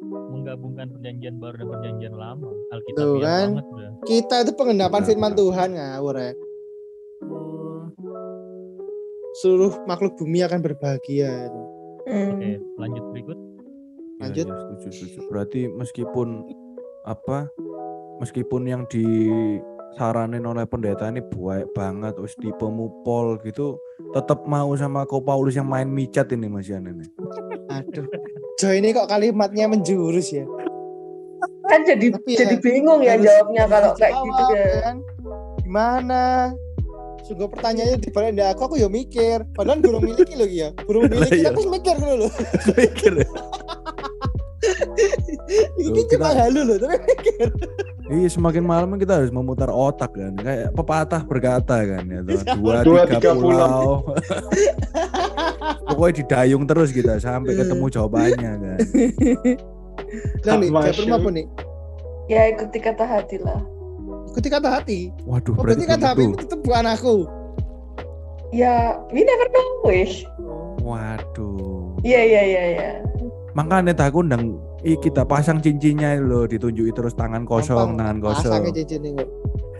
menggabungkan 0.00 0.86
perjanjian 0.90 1.36
baru 1.36 1.54
dan 1.58 1.68
perjanjian 1.68 2.14
lama, 2.14 2.48
Tuh 2.48 2.72
Alkitabiah 2.72 3.18
kan. 3.20 3.48
banget 3.50 3.66
udah. 3.66 3.90
Kita 4.06 4.34
itu 4.42 4.52
pengendapan 4.54 5.00
Nah, 5.02 5.08
firman 5.08 5.32
nah. 5.32 5.38
Tuhan 5.38 5.68
ngawur 5.74 6.16
ya. 6.16 6.32
Seluruh 9.36 9.72
makhluk 9.84 10.14
bumi 10.16 10.42
akan 10.42 10.60
berbahagia. 10.60 11.30
itu. 11.46 11.60
Hmm. 12.08 12.30
Oke, 12.34 12.50
lanjut 12.76 13.04
berikut. 13.12 13.38
Iya, 14.18 14.18
Lanjut. 14.18 14.46
iya, 14.48 14.56
setuju, 14.58 14.88
setuju. 14.90 15.18
Berarti 15.28 15.60
meskipun 15.68 16.28
apa? 17.04 17.46
Meskipun 18.18 18.66
yang 18.66 18.82
disaranin 18.90 20.42
oleh 20.42 20.66
pendeta 20.66 21.06
ini 21.06 21.22
baik 21.22 21.70
banget, 21.70 22.18
terus 22.18 22.34
tipemu 22.34 22.90
pol 23.06 23.38
gitu, 23.46 23.78
tetap 24.10 24.42
mau 24.42 24.74
sama 24.74 25.06
kau 25.06 25.22
Paulus 25.22 25.54
yang 25.54 25.70
main 25.70 25.86
micat 25.86 26.26
ini 26.34 26.50
Mas 26.50 26.66
Yan 26.66 26.90
ini. 26.90 27.06
Aduh. 27.70 28.06
Jo 28.58 28.74
ini 28.74 28.90
kok 28.90 29.06
kalimatnya 29.06 29.70
menjurus 29.70 30.34
ya. 30.34 30.42
Kan 31.70 31.86
jadi 31.86 32.10
Tapi 32.10 32.34
ya, 32.34 32.38
jadi 32.42 32.56
bingung 32.58 33.06
ya 33.06 33.14
jawabnya 33.14 33.70
kalau 33.70 33.94
kayak 33.94 34.18
Jawab, 34.18 34.26
gitu 34.26 34.42
ya. 34.50 34.66
kan. 34.82 34.96
Gimana? 35.62 36.22
Sungguh 37.22 37.46
pertanyaannya 37.54 38.02
dibalik 38.02 38.34
dari 38.34 38.50
aku, 38.50 38.62
aku 38.66 38.74
ya 38.82 38.90
mikir. 38.90 39.46
Padahal 39.54 39.78
burung 39.78 40.02
miliki 40.02 40.34
loh 40.34 40.50
ya. 40.50 40.74
Burung 40.74 41.06
miliki 41.12 41.38
iya. 41.38 41.48
tapi 41.54 41.70
mikir 41.70 41.94
dulu 42.02 42.14
loh. 42.26 42.32
Mikir 42.74 43.12
ya. 43.22 43.28
Ini 45.78 46.00
cuma 46.10 46.28
halu 46.34 46.60
loh, 46.66 46.76
tapi 46.82 46.98
mikir. 46.98 47.48
Iya 48.08 48.28
semakin 48.32 48.64
malam 48.64 48.96
kita 48.96 49.20
harus 49.20 49.28
memutar 49.28 49.68
otak 49.68 50.16
kan, 50.16 50.32
kayak 50.40 50.72
pepatah 50.72 51.20
berkata 51.28 51.76
kan 51.84 52.08
ya, 52.08 52.20
toh. 52.24 52.40
dua, 52.56 52.74
Dua, 52.80 53.02
tiga, 53.04 53.20
tiga 53.20 53.32
pulau. 53.36 54.00
Pokoknya 55.92 56.14
didayung 56.24 56.64
terus 56.64 56.88
kita 56.88 57.20
sampai 57.20 57.52
ketemu 57.52 57.84
jawabannya 57.92 58.52
kan. 58.56 58.78
Nah 60.48 60.54
nih, 60.56 60.70
Masya. 60.72 61.04
jawab 61.04 61.20
apa 61.20 61.28
nih? 61.36 61.46
Ya 62.32 62.40
ikuti 62.48 62.78
kata 62.80 63.04
hati 63.04 63.36
lah. 63.44 63.60
Ikuti 64.32 64.48
kata 64.48 64.68
hati. 64.80 65.12
Waduh, 65.28 65.52
Oh, 65.52 65.64
berarti 65.64 65.84
kata 65.84 66.06
hati 66.16 66.22
itu 66.32 66.36
tetap 66.40 66.60
bukan 66.64 66.86
aku. 66.88 67.16
Ya, 68.56 68.96
we 69.12 69.20
never 69.20 69.48
know 69.52 69.68
wih. 69.84 70.12
Waduh. 70.80 72.00
Iya 72.00 72.20
iya 72.24 72.42
iya 72.48 72.64
iya. 72.72 72.90
Makanya 73.52 73.92
tak 73.92 74.16
aku 74.16 74.24
undang 74.24 74.56
i 74.86 74.94
kita 74.94 75.26
pasang 75.26 75.58
cincinnya 75.58 76.22
loh 76.22 76.46
ditunjuki 76.46 76.94
terus 76.94 77.14
tangan 77.18 77.42
kosong, 77.42 77.98
tangan 77.98 78.22
kosong. 78.22 78.62
cincin 78.70 79.02
ini 79.02 79.18
kok. 79.18 79.28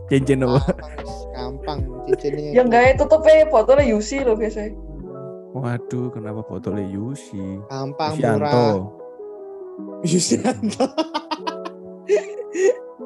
Cincin 0.08 0.42
apa? 0.42 0.60
Gampang, 0.74 1.78
gampang 1.78 1.78
cincinnya. 2.08 2.50
Yang 2.56 2.66
gak 2.72 2.84
tutupnya 2.98 3.46
botolnya 3.46 3.84
Yusi 3.86 4.18
loh 4.26 4.34
biasanya. 4.34 4.74
Waduh, 5.54 6.08
kenapa 6.10 6.40
botolnya 6.42 6.86
Yusi? 6.90 7.62
gampang 7.70 8.12
Yusianto. 8.18 8.42
murah. 8.42 8.74
Yusianto. 10.02 10.84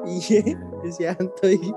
Iya, 0.03 0.41
Yusianto 0.83 1.45
iki. 1.47 1.71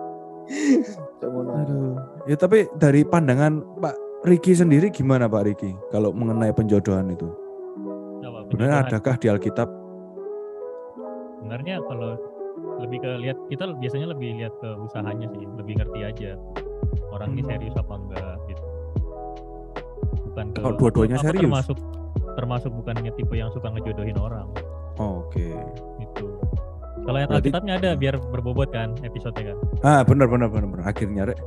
Cok 1.23 1.29
ngono. 1.31 1.51
Aduh. 1.63 1.95
Ya 2.31 2.37
tapi 2.39 2.67
dari 2.79 3.07
pandangan 3.07 3.63
Pak 3.79 3.95
Riki 4.27 4.57
sendiri 4.57 4.91
gimana 4.91 5.31
Pak 5.31 5.43
Riki 5.47 5.71
kalau 5.93 6.11
mengenai 6.11 6.51
penjodohan 6.51 7.13
itu? 7.13 7.29
Penjodohan. 8.51 8.87
adakah 8.87 9.15
di 9.19 9.27
Alkitab? 9.31 9.86
Sebenarnya 11.47 11.79
kalau 11.81 12.19
lebih 12.83 12.99
ke 12.99 13.11
lihat 13.23 13.39
kita 13.47 13.71
biasanya 13.79 14.11
lebih 14.11 14.35
lihat 14.35 14.51
ke 14.59 14.67
usahanya 14.83 15.31
sih, 15.31 15.47
lebih 15.47 15.79
ngerti 15.79 16.01
aja 16.03 16.31
orang 17.09 17.39
ini 17.39 17.47
Hmm. 17.47 17.51
serius 17.55 17.75
apa 17.79 17.95
enggak 17.95 18.35
gitu. 18.45 18.65
Bukan 20.27 20.47
ke 20.51 20.59
Kalau 20.59 20.75
dua-duanya 20.75 21.19
serius? 21.23 21.47
termasuk 21.47 21.79
termasuk 22.35 22.71
bukannya 22.75 23.15
tipe 23.15 23.31
yang 23.33 23.47
suka 23.49 23.71
ngejodohin 23.71 24.19
orang 24.19 24.51
Oke. 24.99 25.55
gitu. 26.03 26.27
Kalau 27.07 27.15
ayat 27.15 27.31
Berarti- 27.31 27.47
Alkitabnya 27.47 27.75
ada 27.79 27.91
biar 27.95 28.15
berbobot 28.19 28.69
kan 28.69 28.91
episodenya 29.01 29.55
kan. 29.55 29.59
Ah 29.87 30.01
benar 30.03 30.27
benar 30.27 30.51
benar 30.51 30.67
benar. 30.67 30.85
Akhirnya 30.85 31.31
rek 31.31 31.39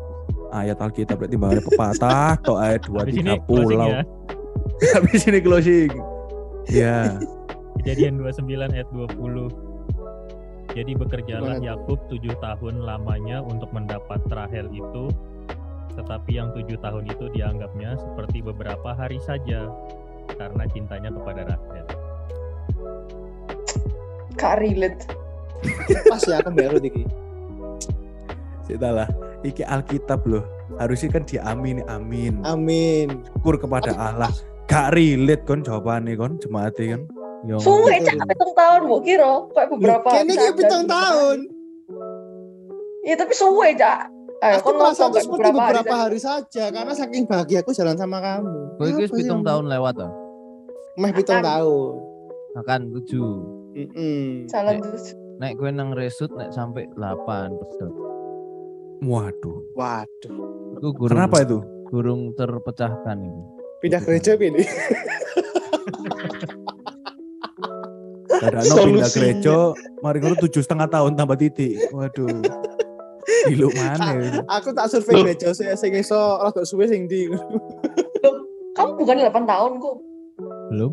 ayat 0.49 0.79
Alkitab 0.79 1.19
berarti 1.19 1.35
bahwa 1.35 1.59
pepatah 1.59 2.39
atau 2.39 2.55
ayat 2.55 2.81
dua 2.87 3.03
tiga 3.03 3.35
pulau. 3.43 3.91
ya. 3.91 4.07
Habis 4.95 5.27
ini 5.27 5.43
closing. 5.43 5.91
Ya. 6.71 7.19
Kejadian 7.83 8.15
29 8.15 8.47
ayat 8.71 8.87
20. 8.95 9.67
Jadi 10.77 10.91
bekerjalah? 10.93 11.57
Yakub 11.59 11.97
tujuh 12.13 12.37
tahun 12.39 12.85
lamanya 12.85 13.41
untuk 13.41 13.73
mendapat 13.73 14.21
Rahel 14.29 14.69
itu, 14.69 15.09
tetapi 15.97 16.37
yang 16.37 16.53
tujuh 16.53 16.77
tahun 16.77 17.09
itu 17.09 17.25
dianggapnya 17.33 17.97
seperti 17.97 18.45
beberapa 18.45 18.93
hari 18.93 19.17
saja 19.25 19.65
karena 20.37 20.63
cintanya 20.69 21.09
kepada 21.09 21.41
Rahel. 21.49 21.85
Gak 24.37 24.55
relate. 24.63 25.03
Pas 26.07 26.23
ya 26.23 26.39
aku 26.39 26.53
baru 26.55 26.79
iki. 26.79 27.03
Kita 28.69 28.89
lah. 28.93 29.09
Iki 29.41 29.65
Alkitab 29.65 30.23
loh. 30.29 30.45
Harusnya 30.79 31.19
kan 31.19 31.27
diamini 31.27 31.83
amin. 31.89 32.39
Amin. 32.47 33.25
Syukur 33.35 33.59
kepada 33.59 33.91
Allah. 33.97 34.31
Gak 34.69 34.95
relate 34.95 35.43
kon 35.43 35.65
jawabannya 35.65 36.13
kon 36.15 36.37
jemaati 36.39 36.95
kan. 36.95 37.01
Yo. 37.41 37.55
Suwe 37.57 37.95
betul. 37.95 38.07
cak 38.09 38.27
pitung 38.27 38.51
tahun 38.51 38.81
bu 38.83 38.97
kira 38.99 39.33
kayak 39.49 39.69
beberapa. 39.71 40.07
Kene 40.11 40.27
iki 40.27 40.37
saja 40.37 40.51
pitung 40.51 40.83
gitu. 40.83 40.91
tahun. 40.91 41.37
Iya 43.01 43.15
tapi 43.15 43.33
suwe 43.33 43.69
cak. 43.73 43.99
Eh, 44.39 44.55
Aku 44.55 44.71
merasa 44.71 45.03
itu 45.03 45.11
kayak 45.13 45.25
seperti 45.27 45.49
beberapa 45.51 45.95
hari 45.99 46.19
saja 46.19 46.63
karena 46.69 46.93
saking 46.93 47.23
bahagia 47.25 47.59
aku 47.59 47.71
jalan 47.71 47.95
sama 47.95 48.17
kamu. 48.19 48.55
Kowe 48.75 48.87
iki 48.87 49.01
wis 49.01 49.11
Apa 49.11 49.17
pitung 49.17 49.41
tahun 49.41 49.65
lewat 49.67 49.95
ah. 49.99 50.11
Meh 50.95 51.11
pitung 51.11 51.39
tahun. 51.39 51.91
Akan 52.55 52.79
tujuh. 52.91 53.31
Mm-mm. 53.69 54.47
Jalan 54.47 54.73
Nek. 54.75 54.83
terus. 54.83 55.05
Nek 55.39 55.51
kowe 55.55 55.69
nang 55.69 55.89
resut 55.91 56.31
nek 56.33 56.51
sampai 56.51 56.87
8 56.95 56.99
pedot. 57.55 57.93
Waduh. 58.99 59.59
Waduh. 59.73 60.35
Iku 60.75 60.87
gurung 60.93 61.15
Kenapa 61.15 61.37
itu? 61.39 61.59
gurung 61.87 62.21
terpecahkan 62.31 63.17
ini. 63.17 63.43
Pindah 63.79 64.01
gereja 64.03 64.35
pilih. 64.35 64.63
Kadang 68.39 68.63
no 68.63 68.75
pindah 68.87 69.11
gereja, 69.11 69.57
mari 69.99 70.17
ngono 70.23 70.35
tujuh 70.39 70.63
setengah 70.63 70.87
tahun 70.87 71.19
tambah 71.19 71.35
titik. 71.35 71.91
Waduh. 71.91 72.39
Gilo 73.51 73.67
mana? 73.75 74.41
Aku 74.59 74.71
tak 74.71 74.87
survei 74.89 75.15
Loh. 75.15 75.23
gereja 75.27 75.51
sing 75.51 75.67
sing 75.75 75.91
iso 75.95 76.15
rada 76.15 76.63
suwe 76.63 76.87
sing 76.87 77.05
ndi. 77.05 77.27
Kamu 78.75 78.95
bukan 78.95 79.19
8 79.19 79.43
tahun 79.43 79.71
kok. 79.83 79.95
Belum? 80.71 80.91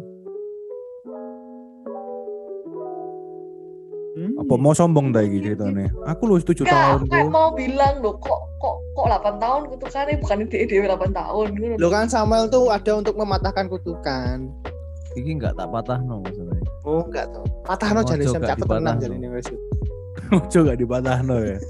Hmm. 4.16 4.32
Apa 4.40 4.55
mau 4.57 4.72
sombong 4.72 5.12
ta 5.12 5.20
iki 5.20 5.44
ceritane? 5.44 5.92
Aku 6.09 6.24
lu 6.24 6.40
7 6.40 6.64
Enggak, 6.64 6.72
tahun 6.72 7.01
aku 7.05 7.28
mau 7.28 7.49
bilang 7.53 8.01
loh 8.01 8.16
kok 8.16 8.40
kok 8.59 8.76
kok 8.97 9.07
8 9.12 9.44
tahun 9.44 9.61
kutukannya 9.70 10.14
bukan 10.24 10.36
ide 10.49 10.57
ide 10.64 10.74
8 10.88 11.12
tahun 11.12 11.47
gitu. 11.61 11.76
Lo 11.76 11.88
kan 11.92 12.09
Samuel 12.09 12.49
tuh 12.49 12.72
ada 12.72 12.97
untuk 12.97 13.14
mematahkan 13.14 13.68
kutukan. 13.68 14.51
Iki 15.16 15.30
enggak 15.40 15.56
tak 15.56 15.68
patah 15.72 15.98
no 16.04 16.20
masalahnya. 16.20 16.70
Oh 16.84 17.00
enggak 17.08 17.26
tau. 17.32 17.44
Patahno 17.64 18.00
Ojo 18.04 18.10
jane 18.12 18.24
sam 18.28 18.40
gak 18.44 18.48
caket 18.52 18.68
tenang 18.68 18.96
jane 19.00 19.16
ini 19.16 19.28
wis. 19.32 19.48
Ojo 20.36 20.58
gak 20.68 20.78
dipatahno 20.78 21.36
ya. 21.40 21.56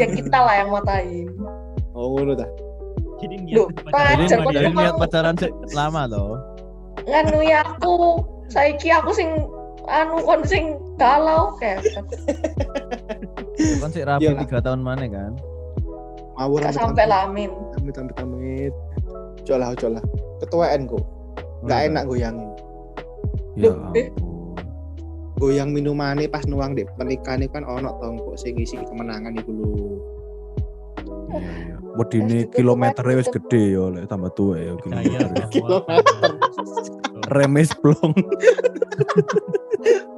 Ya 0.00 0.06
kita 0.08 0.38
lah 0.38 0.64
yang 0.64 0.70
matain. 0.72 1.28
Oh 1.92 2.16
ngono 2.16 2.32
ta. 2.32 2.46
Jadi 3.20 3.52
Loh, 3.52 3.68
niat 3.68 3.84
pacar 3.84 4.40
Jadi 4.48 4.70
niat 4.72 4.94
pacaran 4.96 5.34
sih 5.36 5.50
lama 5.76 6.08
toh. 6.08 6.38
Nganu 7.04 7.42
ya 7.44 7.66
aku 7.66 8.22
saiki 8.48 8.88
aku 8.88 9.12
sing 9.12 9.28
anu 9.90 10.24
kon 10.24 10.40
sing 10.46 10.78
galau 10.96 11.52
kayak 11.60 11.84
Kan 13.82 13.90
sih 13.92 14.06
rapi 14.06 14.24
Iyalah. 14.24 14.40
tiga 14.46 14.58
tahun 14.62 14.80
mana 14.80 15.04
kan? 15.10 15.32
Gak 16.38 16.72
sampai 16.78 17.04
lah 17.10 17.26
amin. 17.28 17.50
Amit 17.76 17.98
amit 17.98 18.16
amit. 18.22 18.72
Ojo 19.48 19.56
lah 19.56 19.72
ojo 19.72 19.88
lah. 19.96 20.04
Ketuaan 20.44 20.84
kok. 20.84 21.00
Enggak 21.64 21.80
enak 21.88 22.04
goyangin. 22.04 22.52
Ya 23.56 23.72
eh. 23.96 24.12
Goyang 25.40 25.72
minumannya 25.72 26.28
pas 26.28 26.44
nuang 26.44 26.76
deh 26.76 26.84
pernikahan 27.00 27.48
kan 27.48 27.64
ono 27.64 27.96
tong 27.96 28.20
kok 28.20 28.36
sing 28.36 28.60
ngisi 28.60 28.76
kemenangan 28.76 29.32
iku 29.40 29.48
lho. 29.48 29.72
Wedine 31.96 32.28
Wis 32.28 32.52
ditutup 32.52 32.60
kilometernya 32.60 33.24
wis 33.24 33.32
gede 33.32 33.62
ya 33.72 33.88
lek 33.88 34.04
tambah 34.12 34.36
tua 34.36 34.60
ya 34.60 34.76
kilometer. 34.84 35.48
Kilometer. 35.48 36.30
Remes 37.32 37.72
plong. 37.72 38.12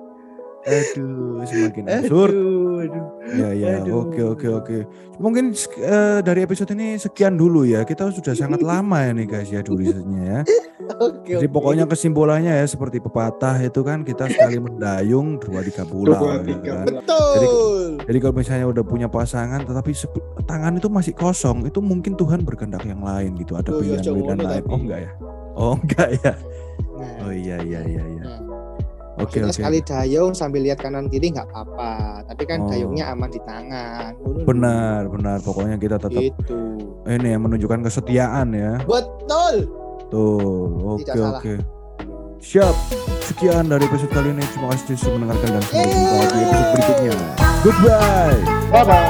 Aduh, 0.61 1.40
semakin 1.42 1.84
absurd. 1.88 2.32
Aduh, 2.32 2.84
aduh. 2.84 3.04
Ya 3.32 3.48
ya, 3.52 3.70
Aduh. 3.80 4.04
oke 4.04 4.20
oke 4.20 4.46
oke. 4.50 4.76
Mungkin 5.16 5.56
eh, 5.80 6.18
dari 6.20 6.44
episode 6.44 6.68
ini 6.72 6.96
sekian 6.96 7.34
dulu 7.34 7.64
ya. 7.64 7.80
Kita 7.82 8.12
sudah 8.12 8.32
sangat 8.32 8.61
lama 8.61 9.00
ya 9.00 9.12
nih 9.12 9.26
guys 9.26 9.48
ya 9.48 9.61
tulisannya 9.61 10.22
ya. 10.22 10.40
Oke. 10.90 11.38
Jadi 11.38 11.46
oke. 11.46 11.54
pokoknya 11.54 11.86
kesimpulannya 11.86 12.50
ya 12.50 12.66
seperti 12.66 12.98
pepatah 12.98 13.62
itu 13.62 13.78
kan 13.80 14.02
kita 14.02 14.26
sekali 14.26 14.58
mendayung 14.58 15.38
dua 15.38 15.62
tiga 15.62 15.86
pulau 15.86 16.18
Dua, 16.18 16.42
gitu 16.42 16.58
tiga 16.58 16.82
kan. 16.82 16.82
bulan. 16.82 16.96
betul. 16.98 17.80
Jadi 18.11 18.18
kalau 18.18 18.34
misalnya 18.34 18.66
udah 18.66 18.84
punya 18.84 19.06
pasangan 19.06 19.62
tetapi 19.62 19.94
tangan 20.44 20.76
itu 20.76 20.90
masih 20.90 21.14
kosong, 21.14 21.62
itu 21.64 21.78
mungkin 21.78 22.18
Tuhan 22.18 22.42
berkehendak 22.42 22.82
yang 22.82 23.06
lain 23.06 23.38
gitu. 23.38 23.54
Ada 23.54 23.70
Oh, 23.70 23.78
ya, 23.80 24.02
pilihan-pilihan 24.02 24.38
lain. 24.42 24.64
Oh 24.66 24.78
enggak 24.82 24.98
ya? 24.98 25.11
Oh 25.54 25.74
enggak 25.78 26.08
ya? 26.20 26.32
Nah, 26.90 27.22
Oh 27.22 27.32
iya 27.32 27.56
iya 27.62 27.80
iya 27.86 28.02
iya. 28.11 28.24
nah. 28.26 28.49
Oke 29.20 29.36
Maksudnya 29.36 29.44
oke. 29.44 29.54
sekali 29.54 29.78
dayung 29.82 30.32
sambil 30.32 30.60
lihat 30.62 30.78
kanan 30.78 31.06
kiri 31.06 31.28
nggak 31.28 31.44
apa-apa, 31.46 31.92
tapi 32.24 32.42
kan 32.44 32.58
Oh. 32.60 32.68
dayungnya 32.68 33.04
aman 33.08 33.28
di 33.28 33.40
tangan. 33.42 34.12
Lho. 34.16 34.42
Benar 34.42 35.00
benar. 35.06 35.38
Pokoknya 35.40 35.76
kita 35.76 35.96
tetap 35.96 36.16
Gitu. 36.16 36.56
ini 37.04 37.28
ya 37.28 37.38
menunjukkan 37.38 37.80
kesetiaan 37.84 38.48
ya. 38.50 38.80
Betul. 38.82 39.54
Tuh. 40.08 40.96
Oke 40.96 41.04
salah. 41.06 41.38
oke. 41.38 41.54
Siap. 42.40 42.74
Sekian 43.22 43.68
dari 43.68 43.84
episode 43.84 44.10
kali 44.10 44.32
ini. 44.32 44.42
Terima 44.42 44.72
kasih 44.72 44.96
sudah 44.96 45.12
mendengarkan 45.14 45.48
dan 45.52 45.62
sampai 45.62 45.86
jumpa 45.86 46.24
di 46.26 46.40
episode 46.40 46.70
berikutnya. 46.72 47.14
Goodbye. 47.60 48.38
Bye 48.72 48.84
bye. 48.88 49.06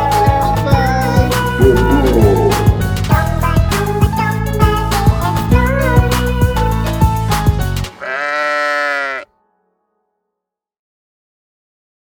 Bye. 0.66 2.29